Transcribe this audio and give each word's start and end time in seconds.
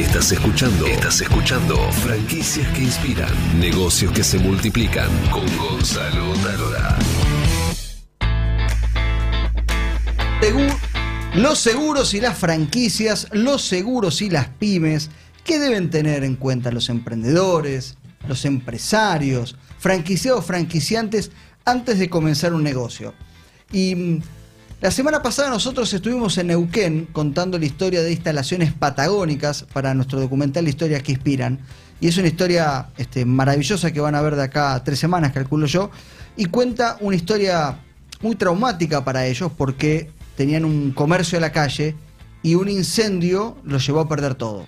Estás 0.00 0.32
escuchando. 0.32 0.86
Estás 0.86 1.20
escuchando. 1.20 1.76
Franquicias 1.92 2.66
que 2.72 2.84
inspiran. 2.84 3.60
Negocios 3.60 4.10
que 4.12 4.24
se 4.24 4.38
multiplican. 4.38 5.10
Con 5.30 5.44
Gonzalo 5.58 6.32
Talora. 6.42 6.98
Los 11.34 11.58
seguros 11.58 12.14
y 12.14 12.20
las 12.20 12.38
franquicias, 12.38 13.28
los 13.32 13.62
seguros 13.62 14.22
y 14.22 14.30
las 14.30 14.48
pymes, 14.48 15.10
¿qué 15.44 15.58
deben 15.58 15.90
tener 15.90 16.24
en 16.24 16.36
cuenta 16.36 16.72
los 16.72 16.88
emprendedores, 16.88 17.98
los 18.26 18.46
empresarios, 18.46 19.56
franquiciados, 19.78 20.46
franquiciantes 20.46 21.30
antes 21.66 21.98
de 21.98 22.08
comenzar 22.08 22.54
un 22.54 22.62
negocio? 22.62 23.12
Y 23.70 23.94
mm, 23.94 24.22
la 24.80 24.90
semana 24.90 25.22
pasada 25.22 25.50
nosotros 25.50 25.92
estuvimos 25.92 26.38
en 26.38 26.46
Neuquén 26.46 27.06
contando 27.12 27.58
la 27.58 27.66
historia 27.66 28.02
de 28.02 28.12
instalaciones 28.12 28.72
patagónicas 28.72 29.66
para 29.74 29.92
nuestro 29.92 30.18
documental 30.18 30.66
Historias 30.68 31.02
que 31.02 31.12
Inspiran. 31.12 31.60
Y 32.00 32.08
es 32.08 32.16
una 32.16 32.28
historia 32.28 32.88
este, 32.96 33.26
maravillosa 33.26 33.92
que 33.92 34.00
van 34.00 34.14
a 34.14 34.22
ver 34.22 34.36
de 34.36 34.44
acá 34.44 34.72
a 34.72 34.82
tres 34.82 34.98
semanas, 34.98 35.32
calculo 35.32 35.66
yo. 35.66 35.90
Y 36.34 36.46
cuenta 36.46 36.96
una 37.00 37.14
historia 37.14 37.78
muy 38.22 38.36
traumática 38.36 39.04
para 39.04 39.26
ellos 39.26 39.52
porque 39.54 40.10
tenían 40.34 40.64
un 40.64 40.92
comercio 40.92 41.36
a 41.36 41.42
la 41.42 41.52
calle 41.52 41.94
y 42.42 42.54
un 42.54 42.70
incendio 42.70 43.58
los 43.64 43.86
llevó 43.86 44.00
a 44.00 44.08
perder 44.08 44.34
todo. 44.34 44.64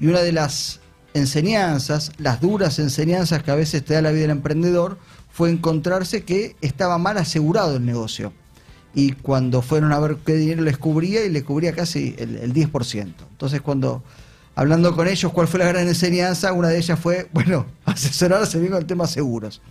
Y 0.00 0.06
una 0.06 0.20
de 0.20 0.32
las 0.32 0.80
enseñanzas, 1.12 2.12
las 2.16 2.40
duras 2.40 2.78
enseñanzas 2.78 3.42
que 3.42 3.50
a 3.50 3.56
veces 3.56 3.84
te 3.84 3.92
da 3.92 4.00
la 4.00 4.10
vida 4.10 4.22
del 4.22 4.30
emprendedor, 4.30 4.98
fue 5.30 5.50
encontrarse 5.50 6.24
que 6.24 6.56
estaba 6.62 6.96
mal 6.96 7.18
asegurado 7.18 7.76
el 7.76 7.84
negocio 7.84 8.32
y 8.98 9.12
cuando 9.12 9.62
fueron 9.62 9.92
a 9.92 10.00
ver 10.00 10.16
qué 10.26 10.34
dinero 10.34 10.62
les 10.62 10.76
cubría 10.76 11.24
y 11.24 11.30
les 11.30 11.44
cubría 11.44 11.72
casi 11.72 12.16
el, 12.18 12.52
10%. 12.52 13.14
Entonces 13.30 13.60
cuando, 13.60 14.02
hablando 14.56 14.96
con 14.96 15.06
ellos, 15.06 15.32
cuál 15.32 15.46
fue 15.46 15.60
la 15.60 15.68
gran 15.68 15.86
enseñanza, 15.86 16.52
una 16.52 16.66
de 16.66 16.78
ellas 16.78 16.98
fue, 16.98 17.28
bueno, 17.32 17.64
asesorarse 17.84 18.58
bien 18.58 18.72
con 18.72 18.80
el 18.80 18.86
tema 18.86 19.06
seguros. 19.06 19.62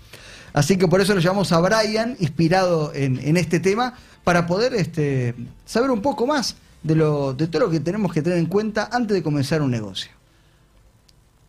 Así 0.53 0.77
que 0.77 0.87
por 0.87 1.01
eso 1.01 1.13
lo 1.13 1.19
llamamos 1.19 1.51
a 1.51 1.59
Brian, 1.59 2.15
inspirado 2.21 2.93
en, 2.95 3.35
este 3.35 3.59
tema, 3.59 3.95
para 4.23 4.47
poder 4.47 4.73
este, 4.73 5.35
saber 5.65 5.91
un 5.91 6.01
poco 6.01 6.25
más 6.25 6.55
de 6.83 6.95
todo 6.95 7.59
lo 7.59 7.69
que 7.69 7.81
tenemos 7.81 8.13
que 8.13 8.21
tener 8.21 8.39
en 8.39 8.45
cuenta 8.45 8.87
antes 8.93 9.13
de 9.13 9.23
comenzar 9.23 9.61
un 9.61 9.71
negocio. 9.71 10.09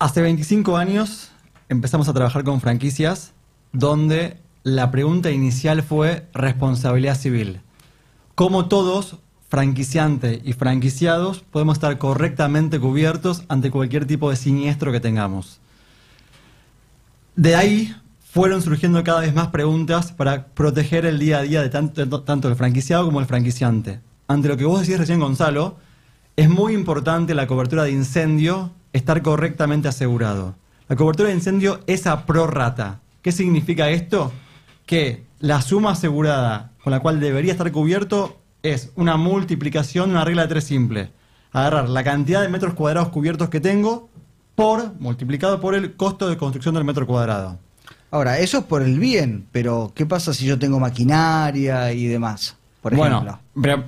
Hace 0.01 0.21
25 0.21 0.77
años 0.77 1.31
empezamos 1.69 2.09
a 2.09 2.13
trabajar 2.13 2.43
con 2.43 2.61
franquicias 2.61 3.35
donde 3.71 4.37
la 4.65 4.91
pregunta 4.91 5.31
inicial 5.31 5.85
fue 5.85 6.27
responsabilidad 6.35 7.17
civil 7.17 7.61
cómo 8.39 8.67
todos, 8.67 9.17
franquiciantes 9.49 10.41
y 10.45 10.53
franquiciados, 10.53 11.41
podemos 11.41 11.79
estar 11.79 11.99
correctamente 11.99 12.79
cubiertos 12.79 13.43
ante 13.49 13.73
cualquier 13.73 14.07
tipo 14.07 14.31
de 14.31 14.37
siniestro 14.37 14.93
que 14.93 15.01
tengamos. 15.01 15.59
De 17.35 17.57
ahí 17.57 17.93
fueron 18.33 18.63
surgiendo 18.63 19.03
cada 19.03 19.23
vez 19.23 19.35
más 19.35 19.49
preguntas 19.49 20.13
para 20.13 20.47
proteger 20.47 21.05
el 21.05 21.19
día 21.19 21.39
a 21.39 21.43
día 21.43 21.63
de 21.63 21.69
tanto, 21.69 22.21
tanto 22.21 22.47
el 22.47 22.55
franquiciado 22.55 23.07
como 23.07 23.19
el 23.19 23.27
franquiciante. 23.27 23.99
Ante 24.29 24.47
lo 24.47 24.57
que 24.57 24.67
vos 24.67 24.83
decís 24.83 24.99
recién, 24.99 25.19
Gonzalo, 25.19 25.77
es 26.37 26.49
muy 26.49 26.75
importante 26.75 27.35
la 27.35 27.49
cobertura 27.49 27.83
de 27.83 27.91
incendio 27.91 28.71
estar 28.93 29.21
correctamente 29.21 29.89
asegurado. 29.89 30.55
La 30.89 30.95
cobertura 30.95 31.31
de 31.31 31.35
incendio 31.35 31.81
es 31.89 32.07
a 32.07 32.25
prorata. 32.25 33.01
¿Qué 33.21 33.33
significa 33.33 33.91
esto? 33.91 34.31
Que 34.87 35.25
la 35.41 35.61
suma 35.61 35.91
asegurada 35.91 36.71
con 36.89 36.93
la 36.93 37.01
cual 37.01 37.21
debería 37.21 37.53
estar 37.53 37.71
cubierto 37.71 38.39
es 38.63 38.93
una 38.97 39.19
multiplicación, 39.19 40.09
una 40.09 40.25
regla 40.25 40.45
de 40.45 40.49
tres 40.49 40.65
simple. 40.65 41.11
Agarrar 41.53 41.87
la 41.87 42.03
cantidad 42.03 42.41
de 42.41 42.49
metros 42.49 42.73
cuadrados 42.73 43.11
cubiertos 43.11 43.51
que 43.51 43.61
tengo 43.61 44.09
por 44.55 44.95
multiplicado 44.99 45.61
por 45.61 45.75
el 45.75 45.97
costo 45.97 46.31
de 46.31 46.39
construcción 46.39 46.75
del 46.75 46.85
metro 46.85 47.07
cuadrado. 47.07 47.59
Ahora, 48.11 48.39
eso 48.39 48.61
es 48.61 48.65
por 48.65 48.81
el 48.81 48.99
bien, 48.99 49.47
pero 49.53 49.93
¿qué 49.95 50.07
pasa 50.07 50.33
si 50.33 50.47
yo 50.47 50.59
tengo 50.59 50.81
maquinaria 50.81 51.93
y 51.93 52.07
demás? 52.07 52.57
Por 52.81 52.95
ejemplo. 52.95 53.39
Bueno, 53.53 53.85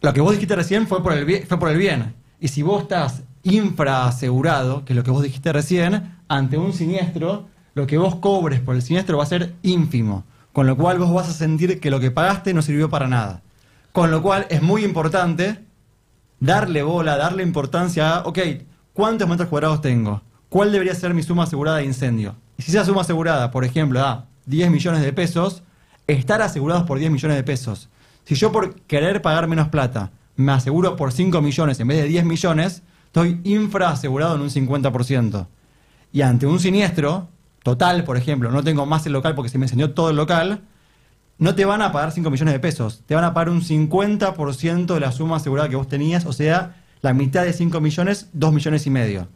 lo 0.00 0.12
que 0.12 0.20
vos 0.20 0.30
dijiste 0.30 0.54
recién 0.54 0.86
fue 0.86 1.02
por 1.02 1.12
el 1.12 1.24
bien, 1.24 1.48
fue 1.48 1.58
por 1.58 1.70
el 1.70 1.76
bien. 1.76 2.14
Y 2.38 2.46
si 2.46 2.62
vos 2.62 2.82
estás 2.82 3.24
infraasegurado, 3.42 4.84
que 4.84 4.92
es 4.92 4.96
lo 4.96 5.02
que 5.02 5.10
vos 5.10 5.24
dijiste 5.24 5.52
recién, 5.52 6.18
ante 6.28 6.56
un 6.56 6.72
siniestro, 6.72 7.48
lo 7.74 7.88
que 7.88 7.98
vos 7.98 8.14
cobres 8.14 8.60
por 8.60 8.76
el 8.76 8.82
siniestro 8.82 9.18
va 9.18 9.24
a 9.24 9.26
ser 9.26 9.54
ínfimo. 9.64 10.22
Con 10.54 10.68
lo 10.68 10.76
cual 10.76 11.00
vos 11.00 11.12
vas 11.12 11.28
a 11.28 11.32
sentir 11.32 11.80
que 11.80 11.90
lo 11.90 11.98
que 11.98 12.12
pagaste 12.12 12.54
no 12.54 12.62
sirvió 12.62 12.88
para 12.88 13.08
nada. 13.08 13.42
Con 13.90 14.12
lo 14.12 14.22
cual 14.22 14.46
es 14.50 14.62
muy 14.62 14.84
importante 14.84 15.64
darle 16.38 16.84
bola, 16.84 17.16
darle 17.16 17.42
importancia 17.42 18.14
a, 18.14 18.20
ok, 18.20 18.38
¿cuántos 18.92 19.28
metros 19.28 19.48
cuadrados 19.48 19.80
tengo? 19.80 20.22
¿Cuál 20.48 20.70
debería 20.70 20.94
ser 20.94 21.12
mi 21.12 21.24
suma 21.24 21.42
asegurada 21.42 21.78
de 21.78 21.86
incendio? 21.86 22.36
Y 22.56 22.62
si 22.62 22.70
esa 22.70 22.84
suma 22.84 23.00
asegurada, 23.00 23.50
por 23.50 23.64
ejemplo, 23.64 24.00
a 24.00 24.26
10 24.46 24.70
millones 24.70 25.02
de 25.02 25.12
pesos, 25.12 25.64
estar 26.06 26.40
asegurados 26.40 26.84
por 26.84 27.00
10 27.00 27.10
millones 27.10 27.36
de 27.36 27.42
pesos. 27.42 27.88
Si 28.22 28.36
yo 28.36 28.52
por 28.52 28.76
querer 28.82 29.22
pagar 29.22 29.48
menos 29.48 29.70
plata 29.70 30.12
me 30.36 30.52
aseguro 30.52 30.94
por 30.94 31.10
5 31.10 31.42
millones 31.42 31.80
en 31.80 31.88
vez 31.88 32.00
de 32.00 32.08
10 32.08 32.26
millones, 32.26 32.82
estoy 33.06 33.40
infraasegurado 33.42 34.36
en 34.36 34.42
un 34.42 34.50
50%. 34.50 35.48
Y 36.12 36.22
ante 36.22 36.46
un 36.46 36.60
siniestro, 36.60 37.28
total, 37.64 38.04
por 38.04 38.16
ejemplo, 38.16 38.52
no 38.52 38.62
tengo 38.62 38.86
más 38.86 39.04
el 39.06 39.14
local 39.14 39.34
porque 39.34 39.48
se 39.48 39.58
me 39.58 39.64
enseñó 39.64 39.90
todo 39.90 40.10
el 40.10 40.16
local, 40.16 40.60
no 41.38 41.54
te 41.56 41.64
van 41.64 41.82
a 41.82 41.90
pagar 41.90 42.12
5 42.12 42.30
millones 42.30 42.54
de 42.54 42.60
pesos, 42.60 43.02
te 43.06 43.14
van 43.16 43.24
a 43.24 43.34
pagar 43.34 43.48
un 43.48 43.62
50% 43.62 44.94
de 44.94 45.00
la 45.00 45.10
suma 45.10 45.36
asegurada 45.36 45.68
que 45.68 45.74
vos 45.74 45.88
tenías, 45.88 46.26
o 46.26 46.32
sea, 46.32 46.76
la 47.00 47.14
mitad 47.14 47.42
de 47.42 47.52
5 47.52 47.80
millones, 47.80 48.28
2 48.34 48.52
millones 48.52 48.86
y 48.86 48.90
medio. 48.90 49.28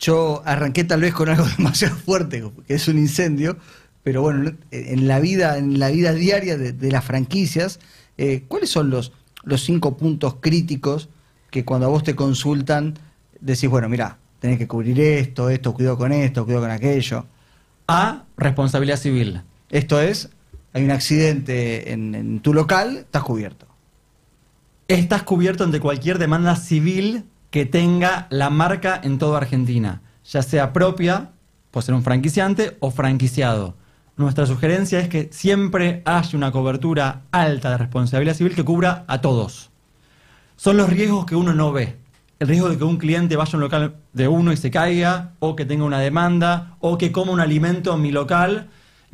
Yo 0.00 0.42
arranqué 0.46 0.84
tal 0.84 1.02
vez 1.02 1.14
con 1.14 1.28
algo 1.28 1.44
demasiado 1.58 1.94
fuerte, 1.96 2.42
que 2.66 2.74
es 2.74 2.88
un 2.88 2.98
incendio, 2.98 3.58
pero 4.02 4.22
bueno, 4.22 4.52
en 4.70 5.06
la 5.06 5.20
vida, 5.20 5.58
en 5.58 5.78
la 5.78 5.90
vida 5.90 6.14
diaria 6.14 6.56
de, 6.56 6.90
las 6.90 7.04
franquicias, 7.04 7.78
eh, 8.16 8.44
¿cuáles 8.48 8.70
son 8.70 8.88
los, 8.88 9.12
los 9.44 9.62
cinco 9.62 9.98
puntos 9.98 10.36
críticos 10.40 11.10
que 11.50 11.66
cuando 11.66 11.88
a 11.88 11.90
vos 11.90 12.04
te 12.04 12.16
consultan 12.16 12.98
decís, 13.38 13.68
bueno, 13.68 13.90
mira, 13.90 14.16
tenés 14.40 14.56
que 14.58 14.66
cubrir 14.66 14.98
esto, 14.98 15.50
esto, 15.50 15.74
cuidado 15.74 15.98
con 15.98 16.12
esto, 16.12 16.44
cuidado 16.44 16.64
con 16.64 16.70
aquello? 16.70 17.26
A, 17.88 18.24
responsabilidad 18.36 18.96
civil. 18.96 19.42
Esto 19.70 20.00
es, 20.00 20.30
hay 20.72 20.84
un 20.84 20.90
accidente 20.90 21.92
en, 21.92 22.40
tu 22.40 22.52
local, 22.52 22.98
estás 22.98 23.22
cubierto. 23.22 23.66
Estás 24.88 25.22
cubierto 25.22 25.64
ante 25.64 25.80
cualquier 25.80 26.18
demanda 26.18 26.56
civil 26.56 27.24
que 27.50 27.66
tenga 27.66 28.26
la 28.30 28.50
marca 28.50 29.00
en 29.02 29.18
toda 29.18 29.38
Argentina, 29.38 30.02
ya 30.24 30.42
sea 30.42 30.72
propia, 30.72 31.32
puede 31.70 31.86
ser 31.86 31.94
un 31.94 32.02
franquiciante 32.02 32.76
o 32.80 32.90
franquiciado. 32.90 33.74
Nuestra 34.16 34.46
sugerencia 34.46 35.00
es 35.00 35.08
que 35.08 35.28
siempre 35.32 36.02
haya 36.04 36.36
una 36.36 36.52
cobertura 36.52 37.22
alta 37.30 37.70
de 37.70 37.78
responsabilidad 37.78 38.34
civil 38.34 38.54
que 38.54 38.64
cubra 38.64 39.04
a 39.08 39.20
todos. 39.20 39.70
Son 40.56 40.76
los 40.76 40.88
riesgos 40.88 41.26
que 41.26 41.36
uno 41.36 41.52
no 41.52 41.72
ve 41.72 41.96
el 42.38 42.48
riesgo 42.48 42.68
de 42.68 42.76
que 42.76 42.84
un 42.84 42.98
cliente 42.98 43.36
vaya 43.36 43.52
a 43.52 43.56
un 43.56 43.60
local 43.62 43.96
de 44.12 44.28
uno 44.28 44.52
y 44.52 44.56
se 44.56 44.70
caiga, 44.70 45.32
o 45.38 45.56
que 45.56 45.64
tenga 45.64 45.84
una 45.84 46.00
demanda, 46.00 46.76
o 46.80 46.98
que 46.98 47.12
coma 47.12 47.32
un 47.32 47.40
alimento 47.40 47.94
en 47.94 48.02
mi 48.02 48.12
local. 48.12 48.68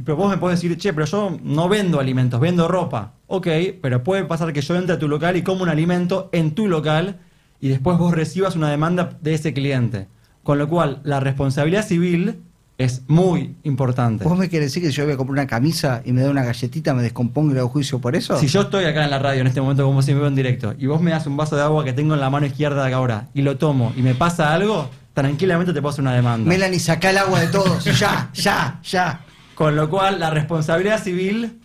Pero 0.04 0.16
vos 0.16 0.30
me 0.30 0.38
podés 0.38 0.60
decir, 0.60 0.76
che, 0.78 0.92
pero 0.92 1.06
yo 1.06 1.38
no 1.42 1.68
vendo 1.68 2.00
alimentos, 2.00 2.40
vendo 2.40 2.66
ropa. 2.66 3.12
Ok, 3.28 3.46
pero 3.80 4.02
puede 4.02 4.24
pasar 4.24 4.52
que 4.52 4.60
yo 4.60 4.74
entre 4.74 4.96
a 4.96 4.98
tu 4.98 5.08
local 5.08 5.36
y 5.36 5.42
coma 5.42 5.62
un 5.62 5.68
alimento 5.68 6.28
en 6.32 6.52
tu 6.52 6.66
local 6.66 7.20
y 7.60 7.68
después 7.68 7.96
vos 7.98 8.12
recibas 8.12 8.56
una 8.56 8.70
demanda 8.70 9.16
de 9.20 9.34
ese 9.34 9.54
cliente. 9.54 10.08
Con 10.42 10.58
lo 10.58 10.68
cual, 10.68 11.00
la 11.04 11.20
responsabilidad 11.20 11.86
civil 11.86 12.42
es 12.78 13.02
muy 13.06 13.54
importante. 13.62 14.24
¿Vos 14.24 14.36
me 14.36 14.48
querés 14.48 14.72
decir 14.72 14.82
que 14.82 14.90
yo 14.90 15.04
voy 15.04 15.14
a 15.14 15.16
comprar 15.16 15.32
una 15.32 15.46
camisa 15.46 16.02
y 16.04 16.12
me 16.12 16.22
da 16.22 16.30
una 16.30 16.42
galletita, 16.42 16.94
me 16.94 17.02
descompongo 17.02 17.54
y 17.54 17.58
hago 17.58 17.68
juicio 17.68 18.00
por 18.00 18.16
eso? 18.16 18.38
Si 18.38 18.46
yo 18.46 18.62
estoy 18.62 18.84
acá 18.84 19.04
en 19.04 19.10
la 19.10 19.18
radio 19.18 19.40
en 19.42 19.46
este 19.46 19.60
momento, 19.60 19.84
como 19.84 20.02
si 20.02 20.12
me 20.12 20.20
veo 20.20 20.28
en 20.28 20.34
directo, 20.34 20.74
y 20.78 20.86
vos 20.86 21.00
me 21.00 21.10
das 21.10 21.26
un 21.26 21.36
vaso 21.36 21.56
de 21.56 21.62
agua 21.62 21.84
que 21.84 21.92
tengo 21.92 22.14
en 22.14 22.20
la 22.20 22.30
mano 22.30 22.46
izquierda 22.46 22.84
de 22.84 22.92
ahora 22.92 23.28
y 23.34 23.42
lo 23.42 23.56
tomo 23.56 23.92
y 23.96 24.02
me 24.02 24.14
pasa 24.14 24.52
algo, 24.52 24.90
tranquilamente 25.14 25.72
te 25.72 25.80
puedo 25.80 25.92
hacer 25.92 26.02
una 26.02 26.14
demanda. 26.14 26.48
Melanie, 26.48 26.80
saca 26.80 27.10
el 27.10 27.18
agua 27.18 27.40
de 27.40 27.48
todos. 27.48 27.84
ya, 27.98 28.30
ya, 28.34 28.80
ya. 28.82 29.20
Con 29.54 29.76
lo 29.76 29.88
cual, 29.88 30.18
la 30.18 30.30
responsabilidad 30.30 31.02
civil 31.02 31.60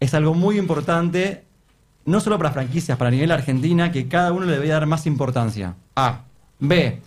es 0.00 0.14
algo 0.14 0.34
muy 0.34 0.58
importante, 0.58 1.44
no 2.04 2.20
solo 2.20 2.38
para 2.38 2.52
franquicias, 2.52 2.96
para 2.96 3.10
nivel 3.10 3.32
Argentina, 3.32 3.90
que 3.90 4.08
cada 4.08 4.32
uno 4.32 4.46
le 4.46 4.52
debería 4.52 4.74
dar 4.74 4.86
más 4.86 5.06
importancia. 5.06 5.74
A. 5.96 6.20
B. 6.60 7.00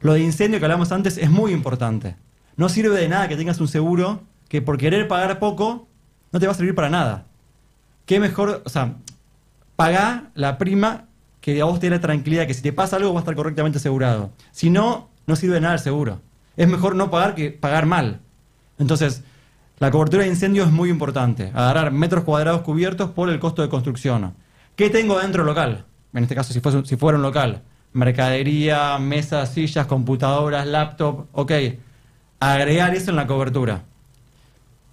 Lo 0.00 0.12
de 0.14 0.20
incendio 0.20 0.58
que 0.58 0.66
hablamos 0.66 0.92
antes 0.92 1.16
es 1.16 1.30
muy 1.30 1.52
importante. 1.52 2.16
No 2.56 2.68
sirve 2.68 2.98
de 2.98 3.08
nada 3.08 3.28
que 3.28 3.36
tengas 3.36 3.60
un 3.60 3.68
seguro 3.68 4.22
que 4.48 4.62
por 4.62 4.78
querer 4.78 5.08
pagar 5.08 5.38
poco 5.38 5.88
no 6.32 6.40
te 6.40 6.46
va 6.46 6.52
a 6.52 6.54
servir 6.54 6.74
para 6.74 6.90
nada. 6.90 7.26
Qué 8.06 8.20
mejor, 8.20 8.62
o 8.64 8.68
sea, 8.68 8.96
paga 9.76 10.30
la 10.34 10.58
prima 10.58 11.06
que 11.40 11.60
a 11.60 11.64
vos 11.64 11.80
te 11.80 11.86
dé 11.86 11.96
la 11.96 12.00
tranquilidad 12.00 12.46
que 12.46 12.54
si 12.54 12.62
te 12.62 12.72
pasa 12.72 12.96
algo 12.96 13.12
va 13.12 13.20
a 13.20 13.22
estar 13.22 13.34
correctamente 13.34 13.78
asegurado. 13.78 14.30
Si 14.50 14.70
no, 14.70 15.08
no 15.26 15.36
sirve 15.36 15.54
de 15.54 15.60
nada 15.60 15.74
el 15.74 15.80
seguro. 15.80 16.20
Es 16.56 16.68
mejor 16.68 16.94
no 16.94 17.10
pagar 17.10 17.34
que 17.34 17.50
pagar 17.50 17.86
mal. 17.86 18.20
Entonces, 18.78 19.22
la 19.78 19.90
cobertura 19.90 20.22
de 20.22 20.28
incendio 20.28 20.64
es 20.64 20.70
muy 20.70 20.90
importante. 20.90 21.50
Agarrar 21.54 21.90
metros 21.92 22.24
cuadrados 22.24 22.62
cubiertos 22.62 23.10
por 23.10 23.28
el 23.28 23.40
costo 23.40 23.62
de 23.62 23.68
construcción. 23.68 24.34
¿Qué 24.76 24.90
tengo 24.90 25.18
dentro 25.18 25.44
local? 25.44 25.84
En 26.12 26.22
este 26.22 26.34
caso, 26.34 26.52
si, 26.52 26.60
fuese, 26.60 26.84
si 26.84 26.96
fuera 26.96 27.16
un 27.16 27.22
local. 27.22 27.62
mercadería, 27.92 28.98
mesas, 28.98 29.52
sillas, 29.52 29.86
computadoras, 29.86 30.66
laptop, 30.66 31.26
ok, 31.32 31.52
agregar 32.50 32.94
eso 32.94 33.10
en 33.10 33.16
la 33.16 33.26
cobertura. 33.26 33.84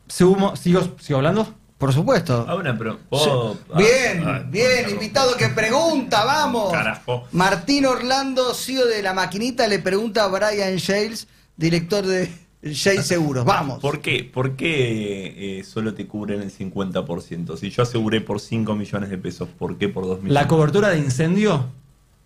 Sigo, 0.07 0.53
sigo 0.55 1.17
hablando. 1.17 1.55
Por 1.79 1.93
supuesto. 1.93 2.45
Ah, 2.47 2.57
pero. 2.77 2.99
¿puedo- 3.09 3.57
ah, 3.73 3.77
Bien, 3.77 4.23
ah, 4.27 4.43
bien, 4.45 4.85
ah, 4.85 4.89
invitado 4.89 5.37
que 5.37 5.47
pregunta, 5.47 6.25
vamos. 6.25 6.73
Carajo. 6.73 7.25
Martín 7.31 7.85
Orlando, 7.85 8.53
CEO 8.53 8.85
de 8.85 9.01
la 9.01 9.13
maquinita, 9.13 9.65
le 9.65 9.79
pregunta 9.79 10.25
a 10.25 10.27
Brian 10.27 10.75
Shales, 10.75 11.29
director 11.55 12.05
de 12.05 12.29
Shales 12.61 13.07
Seguros. 13.07 13.45
Vamos. 13.45 13.79
¿Por 13.79 14.01
qué, 14.01 14.25
por 14.25 14.57
qué 14.57 15.59
eh, 15.59 15.63
solo 15.63 15.93
te 15.93 16.05
cubren 16.05 16.41
el 16.41 16.51
50%? 16.51 17.55
Si 17.55 17.69
yo 17.69 17.83
aseguré 17.83 18.19
por 18.19 18.41
5 18.41 18.75
millones 18.75 19.09
de 19.09 19.17
pesos, 19.17 19.47
¿por 19.57 19.77
qué 19.77 19.87
por 19.87 20.03
2 20.05 20.17
millones? 20.17 20.33
La 20.33 20.49
cobertura 20.49 20.89
de 20.89 20.97
incendio 20.97 21.67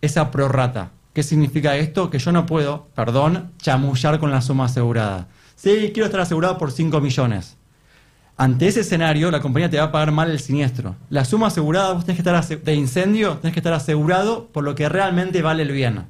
es 0.02 0.18
a 0.18 0.32
prorrata. 0.32 0.90
¿Qué 1.14 1.22
significa 1.22 1.76
esto? 1.76 2.10
Que 2.10 2.18
yo 2.18 2.32
no 2.32 2.46
puedo, 2.48 2.88
perdón, 2.96 3.52
chamullar 3.60 4.20
con 4.20 4.32
la 4.32 4.42
suma 4.42 4.66
asegurada. 4.66 5.28
Sí, 5.56 5.92
quiero 5.94 6.06
estar 6.08 6.22
asegurado 6.22 6.58
por 6.58 6.72
5 6.72 7.00
millones. 7.02 7.58
Ante 8.36 8.68
ese 8.68 8.80
escenario, 8.80 9.30
la 9.30 9.40
compañía 9.40 9.70
te 9.70 9.78
va 9.78 9.86
a 9.86 9.92
pagar 9.92 10.12
mal 10.12 10.32
el 10.32 10.40
siniestro. 10.40 10.96
La 11.10 11.24
suma 11.24 11.48
asegurada, 11.48 11.94
vos 11.94 12.04
tenés 12.04 12.22
que 12.22 12.28
estar 12.28 12.60
de 12.64 12.74
incendio, 12.74 13.38
tenés 13.38 13.54
que 13.54 13.60
estar 13.60 13.74
asegurado 13.74 14.48
por 14.48 14.64
lo 14.64 14.74
que 14.74 14.90
realmente 14.90 15.44
vale 15.44 15.62
el 15.62 15.72
bien. 15.72 16.08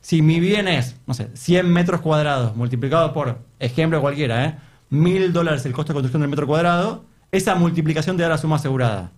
Si 0.00 0.22
mi 0.22 0.40
bien 0.40 0.68
es, 0.68 0.96
no 1.06 1.12
sé, 1.12 1.28
100 1.34 1.70
metros 1.70 2.00
cuadrados 2.00 2.56
multiplicado 2.56 3.12
por, 3.12 3.40
ejemplo 3.58 4.00
cualquiera, 4.00 4.46
¿eh? 4.46 4.58
1000 4.88 5.34
dólares 5.34 5.66
el 5.66 5.72
costo 5.72 5.92
de 5.92 5.96
construcción 5.96 6.22
del 6.22 6.30
metro 6.30 6.46
cuadrado, 6.46 7.04
esa 7.30 7.54
multiplicación 7.54 8.16
te 8.16 8.22
da 8.22 8.30
la 8.30 8.38
suma 8.38 8.56
asegurada. 8.56 9.12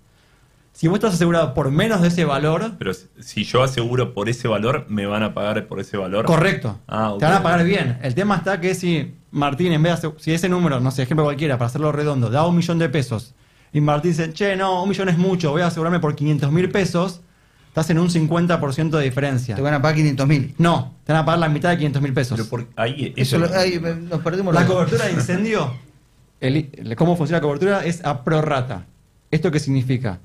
Si 0.72 0.88
vos 0.88 0.96
estás 0.96 1.14
asegurado 1.14 1.54
por 1.54 1.70
menos 1.70 2.00
de 2.00 2.08
ese 2.08 2.24
valor, 2.24 2.72
Pero 2.78 2.92
si 3.20 3.44
yo 3.44 3.62
aseguro 3.62 4.14
por 4.14 4.28
ese 4.28 4.48
valor, 4.48 4.86
¿me 4.88 5.06
van 5.06 5.22
a 5.22 5.34
pagar 5.34 5.66
por 5.66 5.78
ese 5.80 5.96
valor? 5.96 6.24
correcto, 6.24 6.78
Ah, 6.88 7.12
ok. 7.12 7.18
te 7.20 7.24
van 7.26 7.34
a 7.34 7.42
pagar 7.42 7.64
bien. 7.64 7.98
El 8.02 8.14
tema 8.14 8.36
está 8.36 8.60
que 8.60 8.74
si 8.74 9.14
Martín, 9.30 9.72
en 9.72 9.82
vez 9.82 10.00
de, 10.02 10.12
si 10.18 10.32
ese 10.32 10.48
número, 10.48 10.80
no 10.80 10.90
sé, 10.90 11.02
ejemplo 11.02 11.24
cualquiera, 11.24 11.58
para 11.58 11.66
hacerlo 11.68 11.92
redondo, 11.92 12.30
da 12.30 12.46
un 12.46 12.56
millón 12.56 12.78
de 12.78 12.88
pesos, 12.88 13.34
y 13.72 13.80
Martín 13.80 14.10
dice, 14.12 14.32
che, 14.32 14.56
no, 14.56 14.82
un 14.82 14.88
millón 14.88 15.08
es 15.08 15.18
mucho, 15.18 15.50
voy 15.50 15.62
a 15.62 15.66
asegurarme 15.66 16.00
por 16.00 16.14
500 16.14 16.50
mil 16.50 16.70
pesos, 16.70 17.20
estás 17.68 17.88
en 17.90 17.98
un 17.98 18.08
50% 18.10 18.90
de 18.98 19.04
diferencia. 19.04 19.54
Te 19.54 19.62
van 19.62 19.74
a 19.74 19.80
pagar 19.82 19.96
500 19.96 20.26
mil. 20.26 20.54
No, 20.58 20.94
te 21.04 21.12
van 21.12 21.22
a 21.22 21.24
pagar 21.24 21.38
la 21.38 21.48
mitad 21.48 21.70
de 21.70 21.76
500 21.76 22.02
mil 22.02 22.12
pesos. 22.14 22.36
Pero 22.38 22.48
por, 22.48 22.66
ahí, 22.76 23.12
Eso 23.16 23.36
eso 23.36 23.38
lo- 23.38 23.48
no- 23.48 23.58
ahí 23.60 23.78
nos 24.10 24.20
perdimos 24.20 24.52
La 24.54 24.60
los- 24.62 24.70
cobertura 24.70 25.04
de 25.06 25.12
incendio, 25.12 25.72
el- 26.40 26.70
el- 26.72 26.96
cómo 26.96 27.16
funciona 27.16 27.38
la 27.38 27.42
cobertura 27.42 27.84
es 27.84 28.04
a 28.04 28.24
prorrata. 28.24 28.86
¿Esto 29.30 29.50
qué 29.50 29.60
significa? 29.60 30.18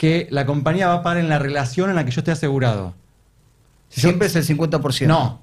Que 0.00 0.26
la 0.30 0.46
compañía 0.46 0.88
va 0.88 0.94
a 0.94 1.02
pagar 1.02 1.18
en 1.22 1.28
la 1.28 1.38
relación 1.38 1.90
en 1.90 1.96
la 1.96 2.06
que 2.06 2.10
yo 2.10 2.20
esté 2.22 2.30
asegurado. 2.30 2.94
Si 3.90 4.00
yo- 4.00 4.08
Siempre 4.08 4.28
es 4.28 4.36
el 4.36 4.44
50%. 4.44 5.06
no. 5.08 5.40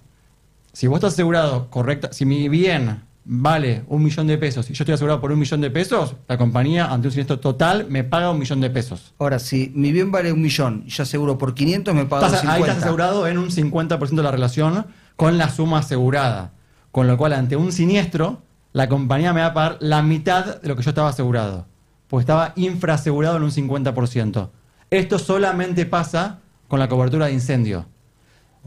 Si 0.73 0.87
vos 0.87 0.97
estás 0.97 1.13
asegurado 1.13 1.69
correcta, 1.69 2.09
si 2.11 2.25
mi 2.25 2.49
bien 2.49 3.03
vale 3.23 3.83
un 3.87 4.03
millón 4.03 4.25
de 4.25 4.39
pesos 4.39 4.67
y 4.71 4.73
yo 4.73 4.81
estoy 4.83 4.95
asegurado 4.95 5.21
por 5.21 5.31
un 5.31 5.37
millón 5.37 5.61
de 5.61 5.69
pesos, 5.69 6.15
la 6.27 6.39
compañía 6.39 6.85
ante 6.91 7.07
un 7.07 7.11
siniestro 7.11 7.39
total 7.39 7.85
me 7.87 8.03
paga 8.03 8.31
un 8.31 8.39
millón 8.39 8.59
de 8.61 8.71
pesos. 8.71 9.13
Ahora, 9.19 9.37
si 9.37 9.71
mi 9.75 9.91
bien 9.91 10.11
vale 10.11 10.31
un 10.33 10.41
millón 10.41 10.83
y 10.87 10.89
yo 10.89 11.03
aseguro 11.03 11.37
por 11.37 11.53
500, 11.53 11.93
me 11.93 12.01
Estás- 12.01 12.41
50. 12.41 12.51
ahí 12.53 12.61
estás 12.61 12.77
asegurado 12.83 13.27
en 13.27 13.37
un 13.37 13.51
50% 13.51 14.21
de 14.21 14.23
la 14.23 14.31
relación 14.31 14.87
con 15.15 15.37
la 15.37 15.49
suma 15.49 15.79
asegurada. 15.79 16.51
Con 16.91 17.05
lo 17.05 17.15
cual, 17.15 17.33
ante 17.33 17.55
un 17.55 17.71
siniestro, 17.71 18.41
la 18.73 18.89
compañía 18.89 19.33
me 19.33 19.41
va 19.41 19.47
a 19.47 19.53
pagar 19.53 19.77
la 19.81 20.01
mitad 20.01 20.57
de 20.61 20.67
lo 20.67 20.75
que 20.75 20.81
yo 20.81 20.89
estaba 20.89 21.09
asegurado. 21.09 21.67
Pues 22.07 22.23
estaba 22.23 22.53
infraasegurado 22.55 23.37
en 23.37 23.43
un 23.43 23.51
50%. 23.51 24.49
Esto 24.89 25.19
solamente 25.19 25.85
pasa 25.85 26.39
con 26.67 26.79
la 26.79 26.87
cobertura 26.87 27.25
de 27.27 27.33
incendio. 27.33 27.85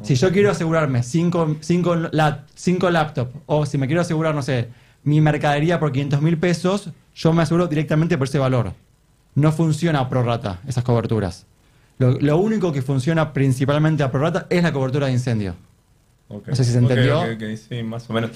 Si 0.03 0.15
yo 0.15 0.31
quiero 0.33 0.51
asegurarme 0.51 1.03
5 1.03 1.57
cinco, 1.61 1.95
la- 1.95 2.45
cinco 2.55 2.89
laptops 2.91 3.35
o 3.47 3.67
si 3.67 3.77
me 3.77 3.87
quiero 3.87 4.01
asegurar, 4.01 4.35
no 4.35 4.41
sé, 4.43 4.69
mi 5.05 5.21
mercadería 5.21 5.79
por 5.79 5.93
500 5.93 6.23
mil 6.23 6.39
pesos, 6.39 6.91
yo 7.15 7.33
me 7.35 7.43
aseguro 7.43 7.67
directamente 7.67 8.17
por 8.17 8.27
ese 8.27 8.39
valor. 8.39 8.73
No 9.35 9.53
funciona 9.53 10.01
a 10.01 10.09
prorata 10.09 10.61
esas 10.67 10.85
coberturas. 10.85 11.47
Lo, 11.99 12.13
lo 12.13 12.39
único 12.39 12.73
que 12.73 12.81
funciona 12.81 13.33
principalmente 13.35 14.03
a 14.03 14.11
prorata 14.11 14.47
es 14.49 14.63
la 14.63 14.73
cobertura 14.73 15.07
de 15.07 15.13
incendio. 15.13 15.55
No 16.31 16.57
sé 16.57 16.65
si 16.65 16.73
se 16.73 16.79
entendió. 16.79 17.21
sí, 17.69 17.83
más 17.83 18.09
o 18.09 18.13
menos. 18.15 18.31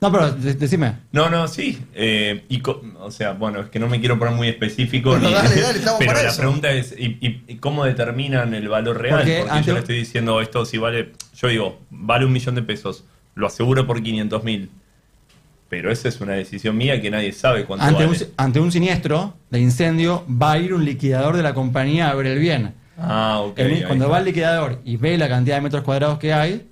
No, 0.00 0.10
pero 0.10 0.30
de- 0.32 0.54
decime. 0.54 0.94
No, 1.12 1.28
no, 1.28 1.46
sí. 1.46 1.78
eh, 1.94 2.44
y 2.48 2.60
co- 2.60 2.80
o 3.00 3.10
sea, 3.10 3.32
bueno, 3.32 3.60
es 3.60 3.68
que 3.68 3.78
no 3.78 3.86
me 3.86 4.00
quiero 4.00 4.18
poner 4.18 4.34
muy 4.34 4.48
específico. 4.48 5.10
Bueno, 5.10 5.28
ni- 5.28 5.34
dale, 5.34 5.60
dale, 5.60 5.78
estamos 5.78 5.98
pero 5.98 6.12
para 6.12 6.22
la 6.22 6.28
eso. 6.30 6.38
pregunta 6.40 6.70
es, 6.72 6.94
¿y, 6.98 7.18
y- 7.20 7.44
y 7.48 7.56
cómo 7.56 7.84
determinan 7.84 8.54
el 8.54 8.68
valor 8.68 8.98
real? 9.00 9.18
Porque 9.18 9.38
Porque, 9.40 9.50
ante 9.52 9.66
yo 9.66 9.72
un- 9.72 9.74
le 9.74 9.80
estoy 9.80 9.96
diciendo 9.96 10.40
esto, 10.40 10.64
si 10.64 10.78
vale, 10.78 11.12
yo 11.36 11.48
digo, 11.48 11.78
vale 11.90 12.24
un 12.24 12.32
millón 12.32 12.54
de 12.54 12.62
pesos, 12.62 13.04
lo 13.34 13.46
aseguro 13.46 13.86
por 13.86 14.02
500 14.02 14.42
mil. 14.42 14.70
Pero 15.68 15.92
esa 15.92 16.08
es 16.08 16.20
una 16.20 16.32
decisión 16.32 16.76
mía 16.76 17.00
que 17.00 17.10
nadie 17.10 17.32
sabe 17.32 17.64
cuánto 17.64 17.84
Ante 17.84 18.04
un, 18.06 18.12
vale. 18.12 18.28
ante 18.38 18.58
un 18.60 18.72
siniestro 18.72 19.34
de 19.50 19.60
incendio, 19.60 20.24
va 20.28 20.52
a 20.52 20.58
ir 20.58 20.74
un 20.74 20.84
liquidador 20.84 21.36
de 21.36 21.42
la 21.44 21.54
compañía 21.54 22.10
a 22.10 22.14
ver 22.14 22.26
el 22.26 22.38
bien. 22.40 22.74
Ah, 22.98 23.38
ok. 23.40 23.58
El- 23.58 23.86
cuando 23.86 24.08
va 24.08 24.16
al 24.16 24.24
liquidador 24.24 24.80
y 24.84 24.96
ve 24.96 25.16
la 25.16 25.28
cantidad 25.28 25.56
de 25.56 25.62
metros 25.62 25.84
cuadrados 25.84 26.18
que 26.18 26.32
hay 26.32 26.66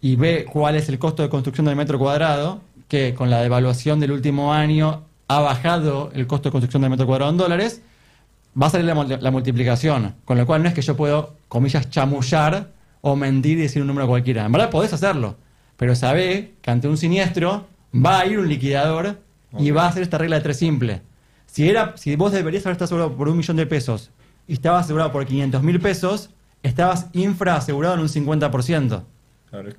y 0.00 0.16
ve 0.16 0.46
cuál 0.50 0.74
es 0.76 0.88
el 0.88 0.98
costo 0.98 1.22
de 1.22 1.28
construcción 1.28 1.66
del 1.66 1.76
metro 1.76 1.98
cuadrado, 1.98 2.60
que 2.90 3.14
con 3.14 3.30
la 3.30 3.40
devaluación 3.40 4.00
del 4.00 4.10
último 4.12 4.52
año 4.52 5.04
ha 5.28 5.40
bajado 5.40 6.10
el 6.12 6.26
costo 6.26 6.48
de 6.48 6.52
construcción 6.52 6.82
del 6.82 6.90
metro 6.90 7.06
cuadrado 7.06 7.30
en 7.30 7.36
dólares, 7.38 7.80
va 8.60 8.66
a 8.66 8.70
salir 8.70 8.84
la, 8.86 8.94
mul- 8.96 9.18
la 9.20 9.30
multiplicación. 9.30 10.16
Con 10.26 10.36
lo 10.36 10.44
cual 10.44 10.62
no 10.62 10.68
es 10.68 10.74
que 10.74 10.82
yo 10.82 10.96
puedo, 10.96 11.36
comillas, 11.48 11.88
chamullar 11.88 12.72
o 13.00 13.16
mentir 13.16 13.58
y 13.58 13.62
decir 13.62 13.80
un 13.80 13.88
número 13.88 14.06
cualquiera. 14.08 14.44
En 14.44 14.52
verdad 14.52 14.68
podés 14.70 14.92
hacerlo, 14.92 15.36
pero 15.76 15.94
sabe 15.94 16.54
que 16.60 16.70
ante 16.70 16.88
un 16.88 16.96
siniestro 16.98 17.66
va 17.94 18.20
a 18.20 18.26
ir 18.26 18.38
un 18.38 18.48
liquidador 18.48 19.20
y 19.58 19.70
va 19.70 19.84
a 19.84 19.88
hacer 19.88 20.02
esta 20.02 20.18
regla 20.18 20.36
de 20.36 20.42
tres 20.42 20.58
simple. 20.58 21.00
Si, 21.46 21.68
era, 21.68 21.96
si 21.96 22.14
vos 22.16 22.32
deberías 22.32 22.64
haber 22.66 22.72
estado 22.72 22.84
asegurado 22.86 23.16
por 23.16 23.28
un 23.28 23.36
millón 23.36 23.56
de 23.56 23.66
pesos 23.66 24.10
y 24.48 24.52
estabas 24.54 24.84
asegurado 24.84 25.12
por 25.12 25.24
500 25.26 25.62
mil 25.62 25.80
pesos, 25.80 26.30
estabas 26.62 27.06
infraasegurado 27.12 27.94
en 27.94 28.00
un 28.00 28.08
50%. 28.08 29.02
Claro, 29.50 29.70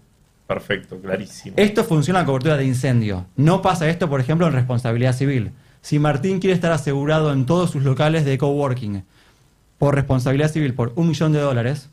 Perfecto, 0.54 1.00
clarísimo. 1.00 1.54
Esto 1.56 1.86
funciona 1.86 2.20
en 2.20 2.26
cobertura 2.26 2.58
de 2.58 2.66
incendio. 2.66 3.26
No 3.38 3.62
pasa 3.62 3.88
esto, 3.88 4.10
por 4.10 4.20
ejemplo, 4.20 4.48
en 4.48 4.52
responsabilidad 4.52 5.14
civil. 5.14 5.54
Si 5.80 5.98
Martín 5.98 6.40
quiere 6.42 6.54
estar 6.54 6.74
asegurado 6.74 7.32
en 7.32 7.46
todos 7.46 7.72
sus 7.72 7.84
locales 7.84 8.26
de 8.26 8.38
coworking 8.38 9.06
por 9.78 9.96
responsabilidad 9.96 10.52
civil 10.52 10.74
por 10.74 10.92
un 10.96 11.08
millón 11.08 11.32
de 11.32 11.40
dólares, 11.40 11.90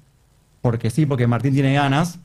porque 0.61 0.91
sí, 0.91 1.07
porque 1.07 1.29
Martín 1.29 1.55
tiene 1.55 1.73
ganas, 1.73 2.19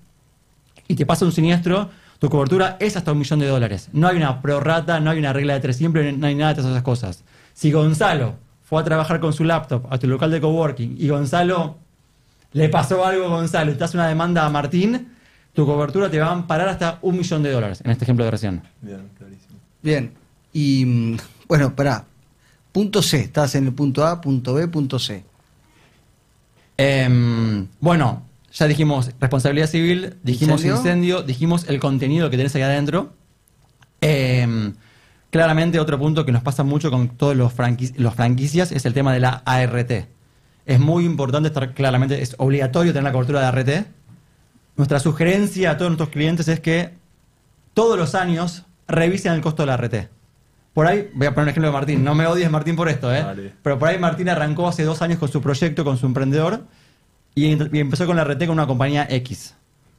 y 0.87 0.95
te 0.95 1.05
pasa 1.05 1.23
un 1.23 1.31
siniestro, 1.31 1.91
tu 2.17 2.29
cobertura 2.29 2.77
es 2.79 2.97
hasta 2.97 3.11
un 3.11 3.19
millón 3.19 3.39
de 3.39 3.47
dólares. 3.47 3.89
No 3.93 4.07
hay 4.07 4.17
una 4.17 4.41
prorrata, 4.41 4.99
no 4.99 5.11
hay 5.11 5.19
una 5.19 5.33
regla 5.33 5.53
de 5.53 5.59
tres 5.59 5.77
simple, 5.77 6.13
no 6.13 6.25
hay 6.25 6.33
nada 6.33 6.53
de 6.53 6.55
todas 6.55 6.71
esas 6.71 6.83
cosas. 6.83 7.23
Si 7.53 7.71
Gonzalo 7.71 8.37
fue 8.63 8.81
a 8.81 8.83
trabajar 8.83 9.19
con 9.19 9.33
su 9.33 9.43
laptop 9.43 9.85
a 9.91 9.99
tu 9.99 10.07
local 10.07 10.31
de 10.31 10.41
coworking 10.41 10.95
y 10.97 11.09
Gonzalo 11.09 11.77
le 12.53 12.69
pasó 12.69 13.05
algo 13.05 13.25
a 13.25 13.29
Gonzalo 13.29 13.71
y 13.71 13.75
te 13.75 13.83
hace 13.83 13.97
una 13.97 14.07
demanda 14.07 14.43
a 14.45 14.49
Martín, 14.49 15.13
tu 15.53 15.65
cobertura 15.65 16.09
te 16.09 16.19
va 16.19 16.27
a 16.27 16.31
amparar 16.31 16.67
hasta 16.69 16.99
un 17.01 17.17
millón 17.17 17.43
de 17.43 17.51
dólares, 17.51 17.81
en 17.83 17.91
este 17.91 18.05
ejemplo 18.05 18.25
de 18.25 18.31
recién. 18.31 18.61
Bien, 18.81 19.09
clarísimo. 19.17 19.59
Bien. 19.81 20.11
Y 20.51 20.85
mm, 20.85 21.17
bueno, 21.47 21.67
espera. 21.67 22.05
Punto 22.71 23.01
C. 23.03 23.19
Estás 23.21 23.53
en 23.55 23.67
el 23.67 23.73
punto 23.73 24.05
A, 24.05 24.19
punto 24.19 24.55
B, 24.55 24.67
punto 24.67 24.97
C. 24.97 25.23
Em, 26.77 27.67
bueno, 27.79 28.23
ya 28.51 28.67
dijimos 28.67 29.11
responsabilidad 29.19 29.67
civil, 29.67 30.15
dijimos 30.23 30.61
¿Incendio? 30.61 30.77
incendio, 30.77 31.21
dijimos 31.23 31.65
el 31.69 31.79
contenido 31.79 32.29
que 32.29 32.37
tenés 32.37 32.55
ahí 32.55 32.63
adentro. 32.63 33.13
Em, 34.01 34.73
claramente 35.29 35.79
otro 35.79 35.97
punto 35.99 36.25
que 36.25 36.31
nos 36.31 36.41
pasa 36.43 36.63
mucho 36.63 36.89
con 36.91 37.09
todos 37.09 37.35
los, 37.35 37.55
franquici- 37.55 37.93
los 37.97 38.15
franquicias 38.15 38.71
es 38.71 38.85
el 38.85 38.93
tema 38.93 39.13
de 39.13 39.19
la 39.19 39.43
ART. 39.45 39.91
Es 40.65 40.79
muy 40.79 41.05
importante 41.05 41.47
estar 41.49 41.73
claramente, 41.73 42.21
es 42.21 42.35
obligatorio 42.39 42.91
tener 42.91 43.03
la 43.03 43.11
cobertura 43.11 43.41
de 43.41 43.45
ART. 43.47 43.87
Nuestra 44.75 44.99
sugerencia 44.99 45.71
a 45.71 45.77
todos 45.77 45.91
nuestros 45.91 46.09
clientes 46.09 46.47
es 46.47 46.59
que 46.59 46.93
todos 47.73 47.97
los 47.97 48.15
años 48.15 48.65
revisen 48.87 49.33
el 49.33 49.41
costo 49.41 49.63
de 49.63 49.67
la 49.67 49.75
ART. 49.75 50.09
Por 50.73 50.87
ahí, 50.87 51.11
voy 51.13 51.27
a 51.27 51.35
poner 51.35 51.43
un 51.43 51.49
ejemplo 51.49 51.67
de 51.67 51.73
Martín, 51.73 52.03
no 52.03 52.15
me 52.15 52.25
odies 52.25 52.49
Martín 52.49 52.75
por 52.75 52.89
esto, 52.89 53.13
¿eh? 53.13 53.53
Pero 53.61 53.77
por 53.77 53.89
ahí 53.89 53.99
Martín 53.99 54.27
arrancó 54.29 54.67
hace 54.67 54.83
dos 54.83 55.03
años 55.03 55.19
con 55.19 55.29
su 55.31 55.39
proyecto, 55.39 55.83
con 55.83 55.97
su 55.97 56.07
emprendedor, 56.07 56.65
y, 57.35 57.45
y 57.45 57.79
empezó 57.79 58.07
con 58.07 58.15
la 58.15 58.23
RT 58.23 58.39
con 58.39 58.51
una 58.51 58.65
compañía 58.65 59.05
X. 59.09 59.53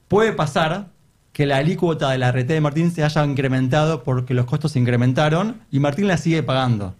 Puede 0.09 0.33
pasar 0.33 0.88
que 1.33 1.47
la 1.47 1.59
alícuota 1.59 2.11
de 2.11 2.19
la 2.19 2.33
RT 2.33 2.49
de 2.49 2.61
Martín 2.61 2.90
se 2.90 3.04
haya 3.04 3.25
incrementado 3.25 4.02
porque 4.02 4.35
los 4.35 4.47
costos 4.47 4.73
se 4.73 4.81
incrementaron 4.81 5.61
y 5.71 5.78
Martín 5.78 6.09
la 6.09 6.16
sigue 6.16 6.43
pagando. 6.43 6.95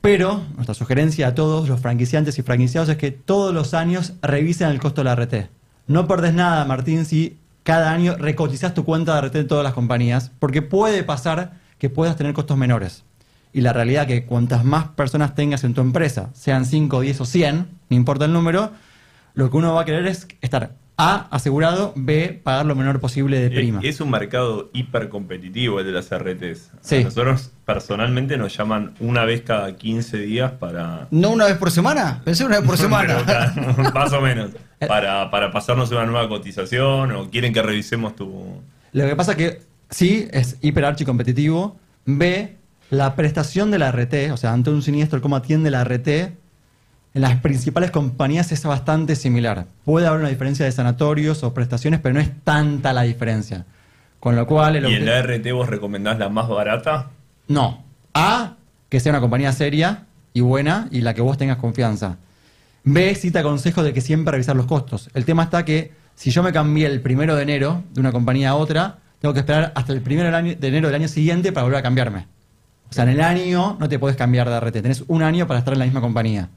Pero 0.00 0.42
nuestra 0.54 0.74
sugerencia 0.74 1.28
a 1.28 1.34
todos 1.34 1.68
los 1.68 1.80
franquiciantes 1.80 2.38
y 2.38 2.42
franquiciados 2.42 2.88
es 2.88 2.96
que 2.96 3.10
todos 3.10 3.52
los 3.52 3.74
años 3.74 4.14
revisen 4.22 4.68
el 4.68 4.80
costo 4.80 5.02
de 5.02 5.04
la 5.04 5.14
RT. 5.14 5.59
No 5.90 6.06
perdés 6.06 6.34
nada, 6.34 6.64
Martín, 6.66 7.04
si 7.04 7.36
cada 7.64 7.90
año 7.90 8.14
recotizás 8.16 8.74
tu 8.74 8.84
cuenta 8.84 9.16
de 9.16 9.22
RT 9.22 9.32
de 9.32 9.42
todas 9.42 9.64
las 9.64 9.72
compañías, 9.72 10.30
porque 10.38 10.62
puede 10.62 11.02
pasar 11.02 11.54
que 11.78 11.90
puedas 11.90 12.14
tener 12.14 12.32
costos 12.32 12.56
menores. 12.56 13.02
Y 13.52 13.62
la 13.62 13.72
realidad 13.72 14.06
que 14.06 14.24
cuantas 14.24 14.64
más 14.64 14.86
personas 14.90 15.34
tengas 15.34 15.64
en 15.64 15.74
tu 15.74 15.80
empresa, 15.80 16.30
sean 16.32 16.64
5, 16.64 17.00
10 17.00 17.20
o 17.22 17.24
100, 17.24 17.56
no 17.88 17.96
importa 17.96 18.26
el 18.26 18.32
número, 18.32 18.70
lo 19.34 19.50
que 19.50 19.56
uno 19.56 19.74
va 19.74 19.80
a 19.80 19.84
querer 19.84 20.06
es 20.06 20.28
estar 20.42 20.76
A, 21.02 21.28
asegurado. 21.30 21.94
B, 21.96 22.38
pagar 22.44 22.66
lo 22.66 22.74
menor 22.74 23.00
posible 23.00 23.40
de 23.40 23.46
Eh, 23.46 23.50
prima. 23.50 23.80
Es 23.82 24.00
un 24.00 24.10
mercado 24.10 24.70
hiper 24.74 25.08
competitivo 25.08 25.80
el 25.80 25.86
de 25.86 25.92
las 25.92 26.10
RTs. 26.10 26.72
Sí. 26.82 26.96
A 26.96 27.04
nosotros 27.04 27.52
personalmente 27.64 28.36
nos 28.36 28.54
llaman 28.54 28.94
una 29.00 29.24
vez 29.24 29.40
cada 29.40 29.74
15 29.76 30.18
días 30.18 30.52
para... 30.52 31.08
¿No 31.10 31.30
una 31.30 31.46
vez 31.46 31.56
por 31.56 31.70
semana? 31.70 32.20
Pensé 32.24 32.44
una 32.44 32.58
vez 32.60 32.66
por 32.68 32.76
semana. 32.86 33.16
Pero, 33.24 33.92
más 33.94 34.12
o 34.12 34.20
menos. 34.20 34.50
Para, 34.86 35.30
para 35.30 35.50
pasarnos 35.50 35.90
una 35.90 36.04
nueva 36.04 36.28
cotización 36.28 37.12
o 37.12 37.30
quieren 37.30 37.54
que 37.54 37.62
revisemos 37.62 38.14
tu... 38.14 38.60
Lo 38.92 39.06
que 39.08 39.16
pasa 39.16 39.36
que 39.36 39.62
sí, 39.88 40.28
es 40.32 40.58
hiper 40.60 40.84
archi 40.84 41.04
competitivo. 41.06 41.78
B, 42.04 42.56
la 42.90 43.14
prestación 43.16 43.70
de 43.70 43.78
la 43.78 43.90
RT, 43.90 44.32
o 44.32 44.36
sea, 44.36 44.52
ante 44.52 44.68
un 44.68 44.82
siniestro, 44.82 45.22
cómo 45.22 45.36
atiende 45.36 45.70
la 45.70 45.82
RT, 45.82 46.08
en 47.12 47.22
las 47.22 47.40
principales 47.40 47.90
compañías 47.90 48.52
es 48.52 48.62
bastante 48.64 49.16
similar. 49.16 49.66
Puede 49.84 50.06
haber 50.06 50.20
una 50.20 50.28
diferencia 50.28 50.64
de 50.64 50.72
sanatorios 50.72 51.42
o 51.42 51.52
prestaciones, 51.52 52.00
pero 52.00 52.14
no 52.14 52.20
es 52.20 52.30
tanta 52.44 52.92
la 52.92 53.02
diferencia. 53.02 53.66
Con 54.20 54.36
lo 54.36 54.46
cual... 54.46 54.76
el 54.76 54.88
¿Y 54.88 54.94
en 54.94 55.06
la 55.06 55.20
RT 55.22 55.52
vos 55.52 55.68
recomendás 55.68 56.18
la 56.18 56.28
más 56.28 56.48
barata? 56.48 57.10
No. 57.48 57.82
A, 58.14 58.56
que 58.88 59.00
sea 59.00 59.10
una 59.10 59.20
compañía 59.20 59.52
seria 59.52 60.04
y 60.32 60.40
buena 60.40 60.88
y 60.90 61.00
la 61.00 61.14
que 61.14 61.22
vos 61.22 61.36
tengas 61.36 61.56
confianza. 61.56 62.18
B, 62.84 63.14
sí 63.14 63.30
te 63.30 63.40
aconsejo 63.40 63.82
de 63.82 63.92
que 63.92 64.00
siempre 64.00 64.32
revisar 64.32 64.54
los 64.54 64.66
costos. 64.66 65.10
El 65.14 65.24
tema 65.24 65.44
está 65.44 65.64
que 65.64 65.92
si 66.14 66.30
yo 66.30 66.42
me 66.42 66.52
cambié 66.52 66.86
el 66.86 67.00
primero 67.00 67.34
de 67.34 67.42
enero 67.42 67.82
de 67.92 68.00
una 68.00 68.12
compañía 68.12 68.50
a 68.50 68.54
otra, 68.54 68.98
tengo 69.20 69.34
que 69.34 69.40
esperar 69.40 69.72
hasta 69.74 69.92
el 69.92 70.00
primero 70.00 70.30
de 70.30 70.68
enero 70.68 70.88
del 70.88 70.94
año 70.94 71.08
siguiente 71.08 71.50
para 71.50 71.64
volver 71.64 71.80
a 71.80 71.82
cambiarme. 71.82 72.26
O 72.88 72.92
sea, 72.92 73.04
en 73.04 73.10
el 73.10 73.20
año 73.20 73.76
no 73.80 73.88
te 73.88 73.98
puedes 73.98 74.16
cambiar 74.16 74.48
de 74.48 74.60
RT. 74.60 74.82
Tenés 74.82 75.04
un 75.08 75.22
año 75.22 75.46
para 75.46 75.58
estar 75.58 75.72
en 75.72 75.78
la 75.78 75.84
misma 75.84 76.00
compañía. 76.00 76.48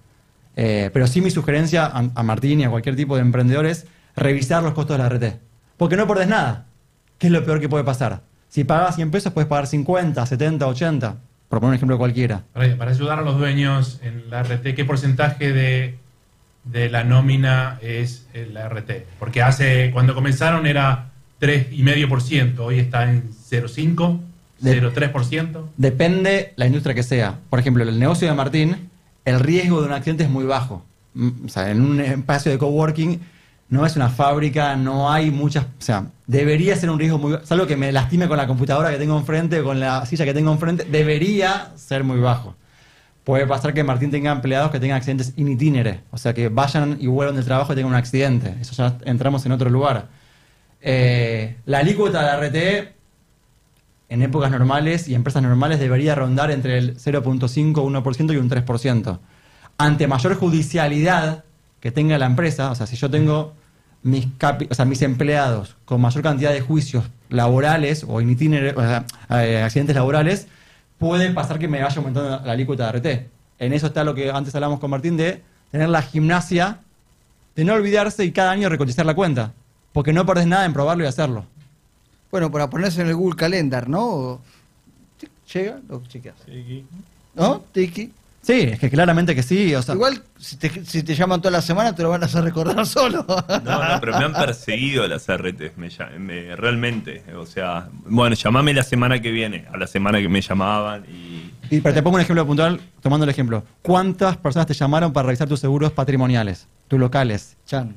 Eh, 0.55 0.89
pero 0.93 1.07
sí 1.07 1.21
mi 1.21 1.31
sugerencia 1.31 1.85
a, 1.85 2.09
a 2.13 2.23
Martín 2.23 2.59
y 2.61 2.63
a 2.63 2.69
cualquier 2.69 2.95
tipo 2.95 3.15
de 3.15 3.21
emprendedor 3.21 3.65
es 3.65 3.85
revisar 4.15 4.61
los 4.63 4.73
costos 4.73 4.97
de 4.97 5.03
la 5.03 5.09
RT. 5.09 5.39
Porque 5.77 5.95
no 5.97 6.07
perdés 6.07 6.27
nada. 6.27 6.65
¿Qué 7.17 7.27
es 7.27 7.33
lo 7.33 7.43
peor 7.43 7.59
que 7.59 7.69
puede 7.69 7.83
pasar? 7.83 8.21
Si 8.49 8.63
pagas 8.63 8.95
100 8.95 9.09
pesos, 9.11 9.33
puedes 9.33 9.47
pagar 9.47 9.65
50, 9.67 10.25
70, 10.25 10.67
80. 10.67 11.15
Por 11.49 11.59
poner 11.59 11.69
un 11.71 11.75
ejemplo 11.75 11.97
cualquiera. 11.97 12.43
Para, 12.53 12.75
para 12.77 12.91
ayudar 12.91 13.19
a 13.19 13.21
los 13.21 13.37
dueños 13.37 13.99
en 14.03 14.29
la 14.29 14.43
RT, 14.43 14.75
¿qué 14.75 14.85
porcentaje 14.85 15.53
de, 15.53 15.95
de 16.63 16.89
la 16.89 17.03
nómina 17.03 17.79
es 17.81 18.27
eh, 18.33 18.47
la 18.51 18.67
RT? 18.69 18.91
Porque 19.19 19.41
hace 19.41 19.89
cuando 19.91 20.13
comenzaron 20.15 20.67
era 20.67 21.09
3,5%, 21.41 22.59
hoy 22.59 22.79
está 22.79 23.09
en 23.09 23.29
0,5%, 23.31 24.19
De- 24.59 24.81
0,3%. 24.81 25.63
Depende 25.77 26.53
la 26.55 26.67
industria 26.67 26.95
que 26.95 27.03
sea. 27.03 27.39
Por 27.49 27.59
ejemplo, 27.59 27.83
el 27.83 27.99
negocio 27.99 28.27
de 28.27 28.33
Martín, 28.35 28.89
el 29.25 29.39
riesgo 29.39 29.81
de 29.81 29.87
un 29.87 29.93
accidente 29.93 30.23
es 30.23 30.29
muy 30.29 30.45
bajo. 30.45 30.83
Mm, 31.13 31.45
O 31.45 31.49
sea, 31.49 31.69
en 31.71 31.81
un 31.81 31.99
espacio 31.99 32.51
de 32.51 32.57
coworking 32.57 33.19
no 33.69 33.85
es 33.85 33.95
una 33.95 34.09
fábrica, 34.09 34.75
no 34.75 35.11
hay 35.11 35.31
muchas... 35.31 35.65
O 35.65 35.69
sea, 35.81 36.05
debería 36.27 36.75
ser 36.75 36.89
un 36.89 36.99
riesgo 36.99 37.17
muy 37.17 37.33
bajo. 37.33 37.45
Salvo 37.45 37.65
que 37.65 37.75
me 37.75 37.91
lastime 37.91 38.27
con 38.27 38.37
la 38.37 38.45
computadora 38.47 38.91
que 38.91 38.97
tengo 38.97 39.17
enfrente 39.17 39.63
con 39.63 39.79
la 39.79 40.05
silla 40.05 40.25
que 40.25 40.33
tengo 40.33 40.51
enfrente, 40.51 40.85
debería 40.85 41.71
ser 41.75 42.03
muy 42.03 42.19
bajo. 42.19 42.55
Puede 43.23 43.47
pasar 43.47 43.73
que 43.73 43.83
Martín 43.83 44.11
tenga 44.11 44.31
empleados 44.31 44.69
que 44.69 44.79
tengan 44.81 44.97
accidentes 44.97 45.33
in 45.37 45.47
itinere, 45.47 46.01
o 46.11 46.17
sea, 46.17 46.33
que 46.33 46.49
vayan 46.49 46.97
y 46.99 47.07
vuelvan 47.07 47.35
del 47.35 47.45
trabajo 47.45 47.71
y 47.71 47.75
tengan 47.75 47.91
un 47.93 47.97
accidente. 47.97 48.53
Eso 48.59 48.73
ya 48.73 48.97
entramos 49.05 49.45
en 49.45 49.53
otro 49.53 49.69
lugar. 49.69 50.09
Eh, 50.81 51.55
la 51.65 51.79
alícuota 51.79 52.19
de 52.19 52.25
la 52.25 52.37
RT 52.37 52.93
en 54.13 54.21
épocas 54.21 54.51
normales 54.51 55.07
y 55.07 55.15
empresas 55.15 55.41
normales 55.41 55.79
debería 55.79 56.13
rondar 56.13 56.51
entre 56.51 56.77
el 56.77 56.97
0.5, 56.97 57.73
1% 57.73 58.33
y 58.33 58.37
un 58.37 58.47
3%. 58.47 59.17
Ante 59.79 60.07
mayor 60.07 60.35
judicialidad 60.35 61.43
que 61.79 61.91
tenga 61.91 62.19
la 62.19 62.27
empresa, 62.27 62.69
o 62.69 62.75
sea, 62.75 62.85
si 62.85 62.95
yo 62.95 63.09
tengo 63.09 63.55
mis, 64.03 64.27
capi- 64.37 64.67
o 64.69 64.75
sea, 64.75 64.85
mis 64.85 65.01
empleados 65.01 65.77
con 65.85 65.99
mayor 65.99 66.21
cantidad 66.21 66.51
de 66.53 66.61
juicios 66.61 67.05
laborales 67.29 68.03
o 68.03 68.17
o 68.17 68.21
eh, 68.21 69.63
accidentes 69.63 69.95
laborales, 69.95 70.47
puede 70.99 71.31
pasar 71.31 71.57
que 71.57 71.67
me 71.67 71.81
vaya 71.81 71.95
aumentando 71.97 72.39
la 72.45 72.51
alícuota 72.51 72.91
de 72.91 72.99
RT. 72.99 73.29
En 73.57 73.73
eso 73.73 73.87
está 73.87 74.03
lo 74.03 74.13
que 74.13 74.29
antes 74.29 74.53
hablamos 74.53 74.79
con 74.79 74.91
Martín 74.91 75.17
de 75.17 75.41
tener 75.71 75.89
la 75.89 76.03
gimnasia, 76.03 76.77
de 77.55 77.65
no 77.65 77.73
olvidarse 77.73 78.23
y 78.25 78.31
cada 78.31 78.51
año 78.51 78.69
recotizar 78.69 79.07
la 79.07 79.15
cuenta, 79.15 79.53
porque 79.91 80.13
no 80.13 80.23
perdés 80.27 80.45
nada 80.45 80.65
en 80.65 80.73
probarlo 80.73 81.03
y 81.03 81.07
hacerlo. 81.07 81.45
Bueno, 82.33 82.49
para 82.49 82.67
ponerse 82.67 82.99
en 82.99 83.09
el 83.09 83.15
Google 83.15 83.35
Calendar, 83.35 83.87
¿no? 83.87 84.01
O- 84.07 84.41
tic, 85.19 85.29
Llega, 85.53 85.79
lo 85.87 86.01
chequeas. 86.07 86.33
¿No? 87.35 87.63
Tiki. 87.71 88.11
Sí, 88.41 88.53
es 88.53 88.79
que 88.79 88.89
claramente 88.89 89.35
que 89.35 89.43
sí. 89.43 89.75
O 89.75 89.83
sea, 89.83 89.93
Igual, 89.93 90.19
si 90.39 90.55
te, 90.57 90.83
si 90.83 91.03
te 91.03 91.13
llaman 91.13 91.41
toda 91.41 91.51
la 91.51 91.61
semana, 91.61 91.93
te 91.93 92.01
lo 92.01 92.09
van 92.09 92.23
a 92.23 92.25
hacer 92.25 92.43
recordar 92.43 92.87
solo. 92.87 93.23
No, 93.27 93.61
no, 93.63 93.99
pero 93.99 94.17
me 94.17 94.25
han 94.25 94.33
perseguido 94.33 95.07
las 95.07 95.27
RTs, 95.27 95.77
me, 95.77 95.89
me- 96.17 96.55
realmente. 96.55 97.23
O 97.37 97.45
sea, 97.45 97.87
bueno, 98.07 98.35
llamame 98.35 98.73
la 98.73 98.81
semana 98.81 99.21
que 99.21 99.29
viene, 99.29 99.67
a 99.71 99.77
la 99.77 99.85
semana 99.85 100.19
que 100.19 100.27
me 100.27 100.41
llamaban 100.41 101.05
y... 101.05 101.51
Y, 101.69 101.81
pero 101.81 101.93
te 101.93 102.01
pongo 102.01 102.15
un 102.15 102.21
ejemplo 102.21 102.47
puntual, 102.47 102.81
tomando 103.03 103.25
el 103.25 103.29
ejemplo. 103.29 103.63
¿Cuántas 103.83 104.37
personas 104.37 104.65
te 104.65 104.73
llamaron 104.73 105.13
para 105.13 105.27
revisar 105.27 105.47
tus 105.47 105.59
seguros 105.59 105.91
patrimoniales, 105.91 106.65
tus 106.87 106.99
locales? 106.99 107.57
Chan. 107.67 107.95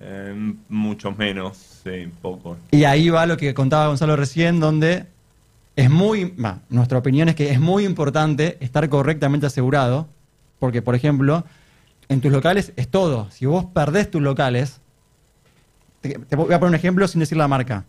Eh, 0.00 0.54
muchos 0.68 1.16
menos, 1.18 1.82
poco. 2.22 2.56
Y 2.70 2.84
ahí 2.84 3.08
va 3.08 3.26
lo 3.26 3.36
que 3.36 3.54
contaba 3.54 3.88
Gonzalo 3.88 4.16
recién, 4.16 4.60
donde 4.60 5.06
es 5.76 5.90
muy, 5.90 6.34
nuestra 6.68 6.98
opinión 6.98 7.28
es 7.28 7.34
que 7.34 7.50
es 7.50 7.60
muy 7.60 7.84
importante 7.84 8.58
estar 8.60 8.88
correctamente 8.88 9.46
asegurado, 9.46 10.08
porque, 10.58 10.82
por 10.82 10.94
ejemplo, 10.94 11.44
en 12.08 12.20
tus 12.20 12.32
locales 12.32 12.72
es 12.76 12.88
todo. 12.88 13.30
Si 13.30 13.46
vos 13.46 13.64
perdés 13.66 14.10
tus 14.10 14.22
locales, 14.22 14.80
te 16.00 16.36
voy 16.36 16.52
a 16.52 16.58
poner 16.58 16.70
un 16.70 16.74
ejemplo 16.74 17.06
sin 17.06 17.20
decir 17.20 17.38
la 17.38 17.48
marca. 17.48 17.84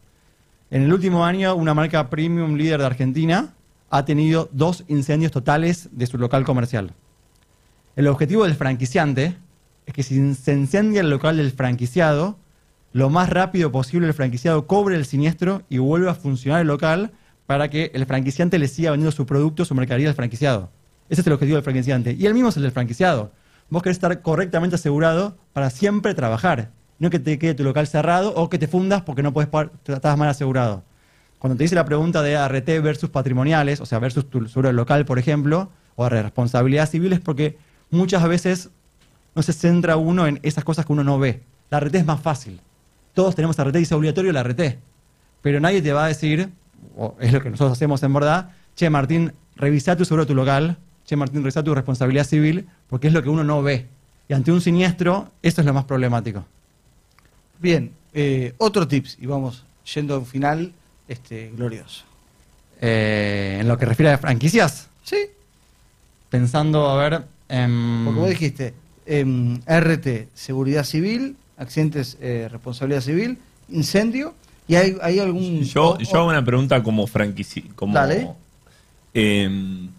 En 0.71 0.83
el 0.83 0.93
último 0.93 1.25
año, 1.25 1.55
una 1.55 1.73
marca 1.73 2.09
premium 2.09 2.55
líder 2.55 2.79
de 2.79 2.85
Argentina 2.85 3.53
ha 3.89 4.05
tenido 4.05 4.49
dos 4.51 4.83
incendios 4.87 5.31
totales 5.31 5.89
de 5.91 6.05
su 6.05 6.17
local 6.17 6.43
comercial. 6.43 6.93
El 7.95 8.07
objetivo 8.07 8.43
del 8.43 8.53
franquiciante 8.55 9.35
es 9.89 9.93
que 9.93 10.03
si 10.03 10.35
se 10.35 10.53
incendia 10.53 11.01
el 11.01 11.09
local 11.09 11.37
del 11.37 11.51
franquiciado, 11.51 12.37
lo 12.93 13.09
más 13.09 13.27
rápido 13.27 13.71
posible 13.71 14.05
el 14.05 14.13
franquiciado 14.13 14.67
cobre 14.67 14.95
el 14.95 15.05
siniestro 15.05 15.63
y 15.67 15.79
vuelva 15.79 16.11
a 16.11 16.15
funcionar 16.15 16.61
el 16.61 16.67
local 16.67 17.11
para 17.47 17.69
que 17.69 17.89
el 17.95 18.05
franquiciante 18.05 18.59
le 18.59 18.67
siga 18.67 18.91
vendiendo 18.91 19.11
su 19.11 19.25
producto, 19.25 19.65
su 19.65 19.73
mercadería 19.73 20.09
al 20.09 20.15
franquiciado. 20.15 20.69
Ese 21.09 21.21
es 21.21 21.27
el 21.27 21.33
objetivo 21.33 21.55
del 21.55 21.63
franquiciante. 21.63 22.13
Y 22.13 22.27
el 22.27 22.35
mismo 22.35 22.49
es 22.49 22.57
el 22.57 22.63
del 22.63 22.71
franquiciado. 22.71 23.31
Vos 23.71 23.81
querés 23.81 23.95
estar 23.95 24.21
correctamente 24.21 24.75
asegurado 24.75 25.37
para 25.53 25.71
siempre 25.71 26.13
trabajar. 26.13 26.69
No 26.99 27.09
que 27.09 27.17
te 27.17 27.39
quede 27.39 27.55
tu 27.55 27.63
local 27.63 27.87
cerrado 27.87 28.35
o 28.35 28.47
que 28.47 28.59
te 28.59 28.67
fundas 28.67 29.01
porque 29.01 29.23
no 29.23 29.33
puedes 29.33 29.49
estás 29.87 30.17
mal 30.19 30.29
asegurado. 30.29 30.83
Cuando 31.39 31.57
te 31.57 31.63
dice 31.63 31.73
la 31.73 31.85
pregunta 31.85 32.21
de 32.21 32.35
ART 32.35 32.67
versus 32.83 33.09
patrimoniales, 33.09 33.81
o 33.81 33.87
sea, 33.87 33.97
versus 33.97 34.29
tu 34.29 34.47
seguro 34.47 34.71
local, 34.71 35.05
por 35.05 35.17
ejemplo, 35.17 35.71
o 35.95 36.07
de 36.07 36.21
responsabilidad 36.21 36.87
civil, 36.87 37.13
es 37.13 37.21
porque 37.21 37.57
muchas 37.89 38.27
veces 38.27 38.69
no 39.35 39.41
se 39.43 39.53
centra 39.53 39.97
uno 39.97 40.27
en 40.27 40.39
esas 40.43 40.63
cosas 40.63 40.85
que 40.85 40.93
uno 40.93 41.03
no 41.03 41.19
ve. 41.19 41.41
La 41.69 41.79
RT 41.79 41.95
es 41.95 42.05
más 42.05 42.21
fácil. 42.21 42.59
Todos 43.13 43.35
tenemos 43.35 43.57
RT 43.57 43.75
y 43.77 43.83
es 43.83 43.91
obligatorio 43.91 44.31
la 44.31 44.43
RT. 44.43 44.61
Pero 45.41 45.59
nadie 45.59 45.81
te 45.81 45.93
va 45.93 46.05
a 46.05 46.07
decir, 46.07 46.49
o 46.97 47.15
es 47.19 47.31
lo 47.31 47.41
que 47.41 47.49
nosotros 47.49 47.73
hacemos 47.73 48.01
en 48.03 48.13
verdad, 48.13 48.51
che 48.75 48.89
Martín, 48.89 49.33
revisa 49.55 49.95
tu 49.95 50.05
seguro 50.05 50.23
de 50.23 50.27
tu 50.27 50.35
local, 50.35 50.77
che 51.05 51.15
Martín, 51.15 51.41
revisa 51.41 51.63
tu 51.63 51.73
responsabilidad 51.73 52.25
civil, 52.25 52.67
porque 52.89 53.07
es 53.07 53.13
lo 53.13 53.23
que 53.23 53.29
uno 53.29 53.43
no 53.43 53.61
ve. 53.61 53.87
Y 54.27 54.33
ante 54.33 54.51
un 54.51 54.61
siniestro, 54.61 55.31
eso 55.41 55.61
es 55.61 55.67
lo 55.67 55.73
más 55.73 55.85
problemático. 55.85 56.45
Bien, 57.59 57.91
eh, 58.13 58.53
otro 58.57 58.87
tips, 58.87 59.17
y 59.19 59.25
vamos 59.25 59.65
yendo 59.93 60.15
a 60.15 60.19
un 60.19 60.25
final 60.25 60.73
este, 61.07 61.51
glorioso. 61.55 62.03
Eh, 62.81 63.57
en 63.59 63.67
lo 63.67 63.77
que 63.77 63.85
refiere 63.85 64.11
a 64.13 64.17
franquicias, 64.17 64.87
Sí, 65.03 65.17
pensando, 66.29 66.87
a 66.87 66.95
ver... 66.97 67.23
em, 67.47 68.05
porque 68.05 68.19
vos 68.19 68.29
dijiste 68.29 68.73
RT, 69.09 70.27
seguridad 70.35 70.83
civil, 70.83 71.35
accidentes, 71.57 72.17
eh, 72.21 72.47
responsabilidad 72.51 73.01
civil, 73.01 73.37
incendio, 73.69 74.33
y 74.67 74.75
hay, 74.75 74.95
hay 75.01 75.19
algún... 75.19 75.63
Yo, 75.63 75.91
o- 75.93 75.99
yo 75.99 76.17
hago 76.17 76.27
una 76.29 76.45
pregunta 76.45 76.81
como 76.83 77.07
franquici... 77.07 77.61
Como, 77.75 77.93
Dale. 77.95 78.29
em, 79.13 79.89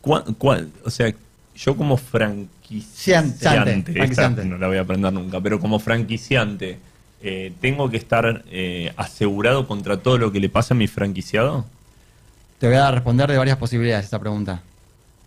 ¿cuál- 0.00 0.24
cuál- 0.38 0.70
o 0.84 0.90
sea, 0.90 1.12
yo 1.56 1.76
como 1.76 1.96
franquiciante, 1.96 3.38
Franquiciante. 3.38 3.90
esta 3.90 3.92
Franquiciante. 3.92 4.44
no 4.44 4.58
la 4.58 4.68
voy 4.68 4.76
a 4.78 4.82
aprender 4.82 5.12
nunca, 5.12 5.40
pero 5.40 5.58
como 5.60 5.78
franquiciante, 5.78 6.78
eh, 7.22 7.52
¿tengo 7.60 7.90
que 7.90 7.96
estar 7.96 8.44
eh, 8.50 8.92
asegurado 8.96 9.66
contra 9.66 9.96
todo 9.96 10.18
lo 10.18 10.30
que 10.32 10.40
le 10.40 10.48
pasa 10.48 10.74
a 10.74 10.76
mi 10.76 10.86
franquiciado? 10.86 11.64
Te 12.58 12.68
voy 12.68 12.76
a 12.76 12.90
responder 12.90 13.30
de 13.30 13.36
varias 13.38 13.56
posibilidades 13.56 14.04
esta 14.04 14.18
pregunta. 14.18 14.62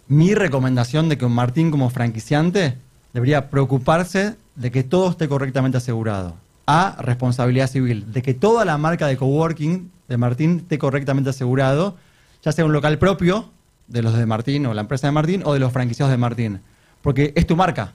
Mi 0.09 0.33
recomendación 0.35 1.09
de 1.09 1.17
que 1.17 1.25
un 1.25 1.33
Martín 1.33 1.71
como 1.71 1.89
franquiciante 1.89 2.75
debería 3.13 3.49
preocuparse 3.49 4.35
de 4.55 4.71
que 4.71 4.83
todo 4.83 5.09
esté 5.09 5.27
correctamente 5.27 5.77
asegurado. 5.77 6.35
A, 6.65 6.95
responsabilidad 6.99 7.67
civil, 7.69 8.11
de 8.11 8.21
que 8.21 8.33
toda 8.33 8.65
la 8.65 8.77
marca 8.77 9.07
de 9.07 9.17
coworking 9.17 9.89
de 10.07 10.17
Martín 10.17 10.57
esté 10.59 10.77
correctamente 10.77 11.29
asegurado, 11.29 11.97
ya 12.43 12.51
sea 12.51 12.65
un 12.65 12.73
local 12.73 12.97
propio 12.97 13.49
de 13.87 14.01
los 14.01 14.13
de 14.17 14.25
Martín 14.25 14.65
o 14.65 14.73
la 14.73 14.81
empresa 14.81 15.07
de 15.07 15.11
Martín 15.11 15.41
o 15.45 15.53
de 15.53 15.59
los 15.59 15.71
franquiciados 15.71 16.11
de 16.11 16.17
Martín. 16.17 16.59
Porque 17.01 17.31
es 17.35 17.47
tu 17.47 17.55
marca. 17.55 17.93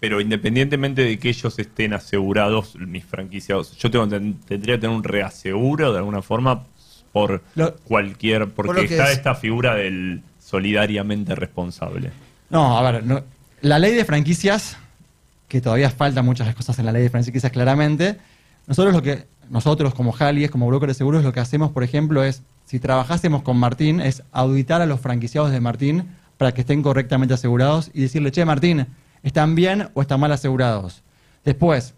Pero 0.00 0.20
independientemente 0.20 1.02
de 1.02 1.18
que 1.18 1.28
ellos 1.28 1.58
estén 1.58 1.92
asegurados, 1.92 2.74
mis 2.76 3.04
franquiciados, 3.04 3.76
yo 3.76 3.90
tengo, 3.90 4.08
ten- 4.08 4.34
tendría 4.46 4.76
que 4.76 4.80
tener 4.82 4.96
un 4.96 5.04
reaseguro 5.04 5.92
de 5.92 5.98
alguna 5.98 6.22
forma 6.22 6.64
por 7.12 7.42
Lo- 7.54 7.76
cualquier, 7.84 8.48
porque 8.50 8.84
está 8.84 9.10
es- 9.12 9.18
esta 9.18 9.34
figura 9.34 9.74
del 9.74 10.22
solidariamente 10.48 11.34
responsable. 11.34 12.10
No, 12.48 12.78
a 12.78 12.82
ver, 12.90 13.04
no- 13.04 13.22
la 13.60 13.78
ley 13.78 13.94
de 13.94 14.04
franquicias, 14.04 14.76
que 15.46 15.60
todavía 15.60 15.90
faltan 15.90 16.24
muchas 16.24 16.54
cosas 16.54 16.78
en 16.78 16.86
la 16.86 16.92
ley 16.92 17.02
de 17.02 17.10
franquicias 17.10 17.52
claramente, 17.52 18.16
nosotros 18.66 18.94
lo 18.94 19.02
que, 19.02 19.26
nosotros 19.50 19.92
como 19.94 20.12
Jalies, 20.12 20.50
como 20.50 20.66
broker 20.66 20.88
de 20.88 20.94
seguros, 20.94 21.22
lo 21.22 21.32
que 21.32 21.40
hacemos, 21.40 21.70
por 21.72 21.82
ejemplo, 21.82 22.24
es, 22.24 22.42
si 22.64 22.78
trabajásemos 22.78 23.42
con 23.42 23.58
Martín, 23.58 24.00
es 24.00 24.22
auditar 24.32 24.80
a 24.80 24.86
los 24.86 25.00
franquiciados 25.00 25.50
de 25.50 25.60
Martín 25.60 26.04
para 26.38 26.52
que 26.52 26.62
estén 26.62 26.82
correctamente 26.82 27.34
asegurados 27.34 27.90
y 27.92 28.02
decirle, 28.02 28.30
che, 28.30 28.44
Martín, 28.44 28.86
¿están 29.22 29.54
bien 29.54 29.88
o 29.94 30.00
están 30.00 30.20
mal 30.20 30.32
asegurados? 30.32 31.02
Después, 31.44 31.94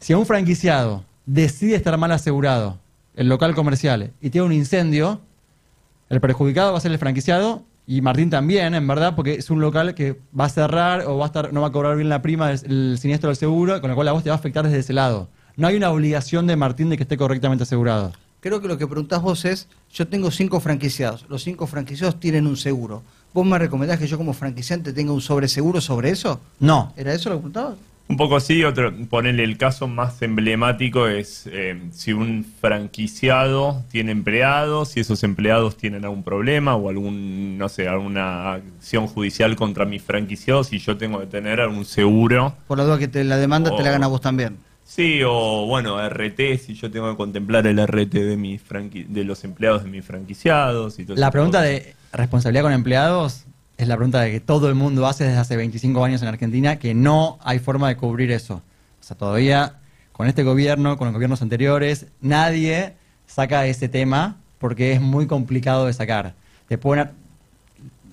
si 0.00 0.12
a 0.14 0.18
un 0.18 0.24
franquiciado 0.26 1.04
decide 1.26 1.74
estar 1.74 1.96
mal 1.98 2.12
asegurado, 2.12 2.78
el 3.16 3.28
local 3.28 3.54
comercial, 3.54 4.12
y 4.22 4.30
tiene 4.30 4.46
un 4.46 4.52
incendio, 4.52 5.20
el 6.08 6.20
perjudicado 6.20 6.72
va 6.72 6.78
a 6.78 6.80
ser 6.80 6.92
el 6.92 6.98
franquiciado 6.98 7.64
y 7.86 8.02
Martín 8.02 8.28
también, 8.28 8.74
en 8.74 8.86
verdad, 8.86 9.14
porque 9.16 9.34
es 9.34 9.48
un 9.48 9.60
local 9.60 9.94
que 9.94 10.20
va 10.38 10.44
a 10.44 10.48
cerrar 10.50 11.06
o 11.06 11.16
va 11.16 11.24
a 11.24 11.28
estar, 11.28 11.52
no 11.52 11.62
va 11.62 11.68
a 11.68 11.72
cobrar 11.72 11.96
bien 11.96 12.10
la 12.10 12.20
prima 12.20 12.48
del 12.48 12.92
el 12.92 12.98
siniestro 12.98 13.28
del 13.28 13.36
seguro, 13.36 13.80
con 13.80 13.88
lo 13.88 13.96
cual 13.96 14.08
a 14.08 14.12
vos 14.12 14.22
te 14.22 14.28
va 14.28 14.36
a 14.36 14.38
afectar 14.38 14.64
desde 14.64 14.80
ese 14.80 14.92
lado. 14.92 15.28
No 15.56 15.66
hay 15.66 15.76
una 15.76 15.90
obligación 15.90 16.46
de 16.46 16.56
Martín 16.56 16.90
de 16.90 16.96
que 16.96 17.04
esté 17.04 17.16
correctamente 17.16 17.62
asegurado. 17.62 18.12
Creo 18.40 18.60
que 18.60 18.68
lo 18.68 18.78
que 18.78 18.86
preguntás 18.86 19.22
vos 19.22 19.44
es, 19.44 19.68
yo 19.92 20.06
tengo 20.06 20.30
cinco 20.30 20.60
franquiciados, 20.60 21.24
los 21.28 21.42
cinco 21.42 21.66
franquiciados 21.66 22.20
tienen 22.20 22.46
un 22.46 22.56
seguro. 22.56 23.02
¿Vos 23.32 23.46
me 23.46 23.58
recomendás 23.58 23.98
que 23.98 24.06
yo 24.06 24.16
como 24.16 24.32
franquiciante 24.34 24.92
tenga 24.92 25.12
un 25.12 25.20
sobreseguro 25.20 25.80
sobre 25.80 26.10
eso? 26.10 26.40
No. 26.60 26.92
¿Era 26.96 27.12
eso 27.12 27.30
lo 27.30 27.36
que 27.36 27.40
preguntabas? 27.40 27.76
Un 28.08 28.16
poco 28.16 28.36
así, 28.36 28.64
otro, 28.64 28.90
ponerle 29.10 29.44
el 29.44 29.58
caso 29.58 29.86
más 29.86 30.22
emblemático 30.22 31.06
es 31.08 31.46
eh, 31.52 31.78
si 31.92 32.14
un 32.14 32.42
franquiciado 32.60 33.84
tiene 33.90 34.12
empleados, 34.12 34.88
si 34.90 35.00
esos 35.00 35.22
empleados 35.24 35.76
tienen 35.76 36.04
algún 36.04 36.22
problema 36.22 36.74
o 36.74 36.88
algún, 36.88 37.58
no 37.58 37.68
sé, 37.68 37.86
alguna 37.86 38.54
acción 38.54 39.06
judicial 39.08 39.56
contra 39.56 39.84
mis 39.84 40.02
franquiciados 40.02 40.72
y 40.72 40.78
yo 40.78 40.96
tengo 40.96 41.20
que 41.20 41.26
tener 41.26 41.60
algún 41.60 41.84
seguro. 41.84 42.54
Por 42.66 42.78
la 42.78 42.84
duda 42.84 42.98
que 42.98 43.08
te, 43.08 43.22
la 43.24 43.36
demanda 43.36 43.70
te 43.76 43.82
la 43.82 43.82
Oh. 43.84 43.88
hagan 43.88 44.04
a 44.04 44.06
vos 44.06 44.20
también. 44.22 44.56
Sí, 44.84 45.20
o 45.22 45.66
bueno, 45.66 45.98
RT, 46.08 46.56
si 46.58 46.74
yo 46.74 46.90
tengo 46.90 47.10
que 47.10 47.16
contemplar 47.18 47.66
el 47.66 47.78
RT 47.78 48.14
de 48.24 48.36
mis 48.38 48.62
franqui- 48.66 49.06
de 49.06 49.22
los 49.24 49.44
empleados 49.44 49.84
de 49.84 49.90
mis 49.90 50.02
franquiciados 50.04 50.98
y 50.98 51.04
todo 51.04 51.14
La 51.16 51.30
pregunta 51.30 51.60
de 51.60 51.94
responsabilidad 52.12 52.62
con 52.62 52.72
empleados 52.72 53.44
es 53.78 53.86
la 53.86 53.96
pregunta 53.96 54.20
de 54.20 54.32
que 54.32 54.40
todo 54.40 54.68
el 54.68 54.74
mundo 54.74 55.06
hace 55.06 55.24
desde 55.24 55.38
hace 55.38 55.56
25 55.56 56.04
años 56.04 56.20
en 56.20 56.28
Argentina, 56.28 56.76
que 56.80 56.94
no 56.94 57.38
hay 57.42 57.60
forma 57.60 57.88
de 57.88 57.96
cubrir 57.96 58.32
eso. 58.32 58.54
O 59.00 59.02
sea, 59.02 59.16
todavía 59.16 59.76
con 60.12 60.26
este 60.26 60.42
gobierno, 60.42 60.98
con 60.98 61.06
los 61.06 61.14
gobiernos 61.14 61.42
anteriores, 61.42 62.06
nadie 62.20 62.94
saca 63.26 63.66
ese 63.66 63.88
tema 63.88 64.36
porque 64.58 64.92
es 64.92 65.00
muy 65.00 65.28
complicado 65.28 65.86
de 65.86 65.92
sacar. 65.92 66.34
Te 66.66 66.76
pueden, 66.76 67.10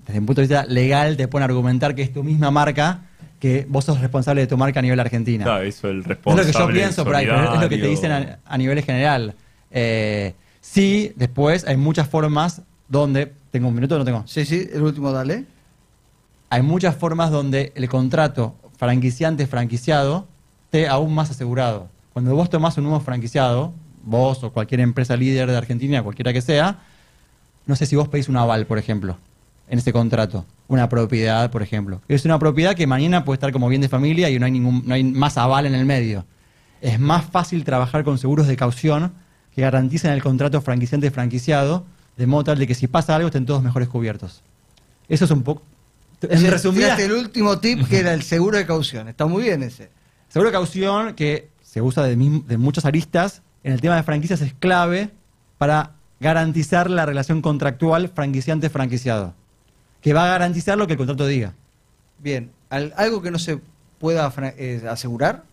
desde 0.06 0.20
un 0.20 0.28
punto 0.28 0.42
de 0.42 0.48
vista 0.48 0.66
legal, 0.66 1.18
te 1.18 1.28
pueden 1.28 1.46
argumentar 1.46 1.96
que 1.96 2.04
es 2.04 2.14
tu 2.14 2.24
misma 2.24 2.52
marca, 2.52 3.02
que 3.40 3.66
vos 3.68 3.86
sos 3.86 4.00
responsable 4.00 4.42
de 4.42 4.48
tu 4.48 4.58
marca 4.58 4.80
a 4.80 4.84
nivel 4.84 5.00
Argentina. 5.00 5.46
Claro, 5.46 5.64
eso, 5.64 5.90
el 5.90 5.98
No 5.98 6.02
es 6.04 6.08
responsable. 6.10 6.46
lo 6.46 6.54
que 6.54 6.60
yo 6.60 6.68
pienso 6.74 7.04
por 7.04 7.16
ahí, 7.16 7.26
pero 7.26 7.56
es 7.56 7.62
lo 7.62 7.70
que 7.70 7.78
te 7.80 7.88
dicen 7.88 8.12
a, 8.12 8.40
a 8.46 8.58
nivel 8.60 8.84
general. 8.84 9.34
Eh, 9.72 10.36
sí, 10.62 11.12
después 11.16 11.66
hay 11.66 11.76
muchas 11.76 12.08
formas 12.08 12.62
donde. 12.88 13.34
¿Tengo 13.50 13.70
un 13.70 13.76
minuto 13.76 13.96
o 13.96 13.98
no 13.98 14.06
tengo? 14.06 14.24
Sí, 14.28 14.46
sí, 14.46 14.70
el 14.72 14.84
último 14.84 15.12
dale. 15.12 15.46
Hay 16.50 16.62
muchas 16.62 16.96
formas 16.96 17.32
donde 17.32 17.74
el 17.76 17.90
contrato 17.90 18.56
franquiciante-franquiciado 18.78 20.28
esté 20.66 20.88
aún 20.88 21.14
más 21.14 21.32
asegurado. 21.32 21.90
Cuando 22.14 22.36
vos 22.36 22.50
tomás 22.50 22.78
un 22.78 22.86
nuevo 22.86 23.00
franquiciado, 23.00 23.74
vos 24.04 24.44
o 24.44 24.52
cualquier 24.52 24.82
empresa 24.82 25.18
líder 25.18 25.50
de 25.50 25.58
Argentina, 25.58 26.04
cualquiera 26.04 26.32
que 26.32 26.42
sea, 26.42 26.80
no 27.66 27.76
sé 27.76 27.86
si 27.86 27.96
vos 27.96 28.08
pedís 28.08 28.30
un 28.30 28.38
aval, 28.38 28.68
por 28.68 28.78
ejemplo, 28.78 29.18
en 29.68 29.80
ese 29.80 29.92
contrato. 29.92 30.46
Una 30.68 30.88
propiedad, 30.90 31.52
por 31.52 31.62
ejemplo. 31.62 32.02
Es 32.08 32.26
una 32.26 32.40
propiedad 32.40 32.76
que 32.76 32.88
mañana 32.88 33.26
puede 33.26 33.36
estar 33.36 33.52
como 33.52 33.68
bien 33.68 33.82
de 33.82 33.90
familia 33.90 34.30
y 34.30 34.40
no 34.40 34.46
hay, 34.46 34.52
ningún, 34.52 34.84
no 34.86 34.94
hay 34.94 35.04
más 35.04 35.38
aval 35.38 35.66
en 35.66 35.76
el 35.76 35.86
medio. 35.86 36.26
Es 36.82 37.00
más 37.00 37.26
fácil 37.26 37.64
trabajar 37.64 38.04
con 38.04 38.18
seguros 38.18 38.48
de 38.48 38.56
caución 38.56 39.14
que 39.54 39.62
garantizan 39.62 40.12
el 40.12 40.22
contrato 40.22 40.62
franquiciante-franquiciado, 40.62 41.86
de 42.18 42.28
modo 42.28 42.46
tal 42.46 42.60
de 42.60 42.68
que 42.68 42.76
si 42.76 42.88
pasa 42.88 43.16
algo 43.16 43.28
estén 43.28 43.46
todos 43.46 43.64
mejores 43.64 43.90
cubiertos. 43.90 44.42
Eso 45.08 45.26
es 45.26 45.32
un 45.32 45.44
poco... 45.44 45.62
En 46.22 46.50
resumidas, 46.52 47.00
el 47.00 47.12
último 47.12 47.60
tip 47.60 47.88
que 47.88 48.00
era 48.00 48.14
el 48.14 48.24
seguro 48.24 48.58
de 48.58 48.66
caución. 48.66 49.08
Está 49.08 49.26
muy 49.26 49.44
bien 49.44 49.64
ese. 49.64 49.90
Seguro 50.30 50.50
de 50.50 50.54
caución 50.54 51.14
que 51.16 51.50
se 51.64 51.82
usa 51.82 52.04
de, 52.04 52.16
mi- 52.16 52.44
de 52.48 52.58
muchas 52.58 52.86
aristas, 52.86 53.42
en 53.64 53.74
el 53.74 53.82
tema 53.82 53.96
de 53.96 54.04
franquicias 54.04 54.42
es 54.42 54.54
clave 54.54 55.10
para 55.58 55.92
garantizar 56.20 56.90
la 56.90 57.06
relación 57.06 57.42
contractual 57.42 58.10
franquiciante-franquiciado. 58.10 59.34
Que 60.02 60.14
va 60.14 60.26
a 60.26 60.28
garantizar 60.30 60.78
lo 60.78 60.88
que 60.88 60.94
el 60.94 60.98
contrato 60.98 61.26
diga. 61.28 61.54
Bien, 62.20 62.52
Al- 62.70 62.94
algo 62.98 63.22
que 63.22 63.32
no 63.32 63.40
se 63.40 63.60
pueda 64.00 64.32
eh, 64.58 64.84
asegurar, 64.90 65.44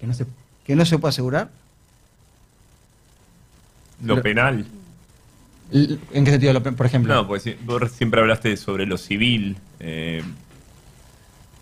Que 0.00 0.06
no 0.06 0.14
se, 0.14 0.26
que 0.64 0.76
no 0.76 0.84
se 0.84 0.98
pueda 0.98 1.10
asegurar. 1.10 1.50
Lo 4.04 4.20
penal. 4.22 4.66
¿En 5.72 6.24
qué 6.24 6.30
sentido, 6.30 6.52
lo 6.52 6.62
por 6.62 6.86
ejemplo? 6.86 7.12
No, 7.14 7.26
pues 7.26 7.44
vos 7.64 7.90
siempre 7.90 8.20
hablaste 8.20 8.56
sobre 8.56 8.86
lo 8.86 8.98
civil. 8.98 9.56
Eh, 9.80 10.22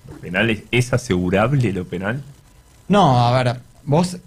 ¿Lo 0.09 0.19
penal 0.19 0.63
es, 0.71 0.93
asegurable 0.93 1.73
lo 1.73 1.85
penal? 1.87 2.23
No, 2.89 3.27
a 3.27 3.43
ver, 3.43 3.61
vos 3.85 4.19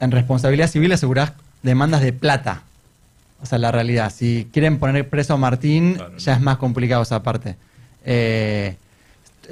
en 0.00 0.10
responsabilidad 0.10 0.68
civil 0.68 0.92
asegurás 0.92 1.32
demandas 1.62 2.02
de 2.02 2.12
plata. 2.12 2.62
O 3.40 3.46
sea, 3.46 3.58
la 3.58 3.72
realidad, 3.72 4.12
si 4.14 4.48
quieren 4.52 4.78
poner 4.78 5.08
preso 5.08 5.34
a 5.34 5.36
Martín, 5.36 5.94
Claro, 5.94 6.16
ya 6.18 6.32
no. 6.32 6.38
es 6.38 6.42
más 6.44 6.56
complicado 6.58 7.02
esa 7.02 7.22
parte. 7.22 7.56
Eh, 8.04 8.76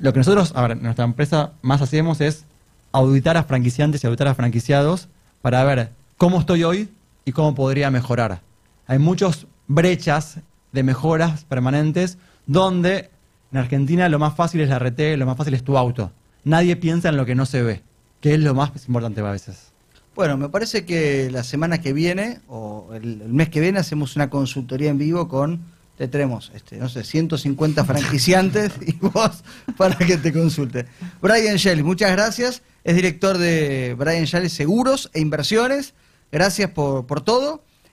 lo 0.01 0.13
que 0.13 0.19
nosotros, 0.19 0.53
a 0.55 0.63
ver, 0.63 0.73
en 0.73 0.83
nuestra 0.83 1.05
empresa 1.05 1.53
más 1.63 1.81
hacemos 1.83 2.21
es 2.21 2.45
auditar 2.93 3.37
a 3.37 3.45
franquiciantes 3.45 4.03
y 4.05 4.07
auditar 4.07 4.29
a 4.29 4.35
franquiciados 4.35 5.09
para 5.43 5.65
ver 5.65 5.91
cómo 6.19 6.39
estoy 6.41 6.65
hoy 6.65 6.89
y 7.25 7.33
cómo 7.33 7.55
podría 7.55 7.91
mejorar. 7.91 8.41
Hay 8.87 8.99
muchas 8.99 9.47
brechas 9.67 10.39
de 10.73 10.83
mejoras 10.83 11.45
permanentes 11.45 12.19
donde 12.47 13.11
en 13.53 13.59
Argentina 13.59 14.09
lo 14.09 14.19
más 14.19 14.35
fácil 14.35 14.61
es 14.61 14.69
la 14.69 14.79
RT, 14.79 15.17
lo 15.17 15.27
más 15.27 15.37
fácil 15.37 15.55
es 15.55 15.65
tu 15.65 15.77
auto. 15.77 16.13
Nadie 16.45 16.77
piensa 16.77 17.09
en 17.09 17.17
lo 17.17 17.27
que 17.27 17.35
no 17.35 17.47
se 17.47 17.63
ve, 17.63 17.83
que 18.21 18.35
es 18.35 18.41
lo 18.41 18.55
más 18.55 18.71
importante 18.87 19.21
a 19.21 19.31
veces. 19.31 19.71
Bueno, 20.15 20.37
me 20.37 20.49
parece 20.49 20.85
que 20.85 21.31
la 21.31 21.45
semana 21.45 21.81
que 21.81 21.93
viene 21.93 22.41
o 22.49 22.91
el, 22.95 23.19
mes 23.29 23.49
que 23.49 23.61
viene 23.61 23.79
hacemos 23.79 24.17
una 24.17 24.29
consultoría 24.29 24.91
en 24.91 24.99
vivo 24.99 25.29
con, 25.29 25.61
te 25.97 26.09
tenemos, 26.09 26.51
este, 26.55 26.77
no 26.77 26.89
sé, 26.89 27.05
150 27.05 27.85
franquiciantes 27.85 28.73
y 28.87 28.93
vos 28.97 29.43
para 29.77 29.97
que 29.97 30.17
te 30.17 30.33
consulte. 30.33 30.87
Brian 31.21 31.57
Shelley, 31.57 31.83
muchas 31.83 32.11
gracias. 32.13 32.63
Es 32.85 32.97
director 32.97 33.39
de 33.39 33.95
Brian 33.99 34.25
Shelley 34.25 34.49
Seguros 34.49 35.11
e 35.13 35.21
Inversiones. 35.21 35.95
Gracias 36.33 36.71
por, 36.71 37.07
por 37.07 37.21
todo. 37.21 37.63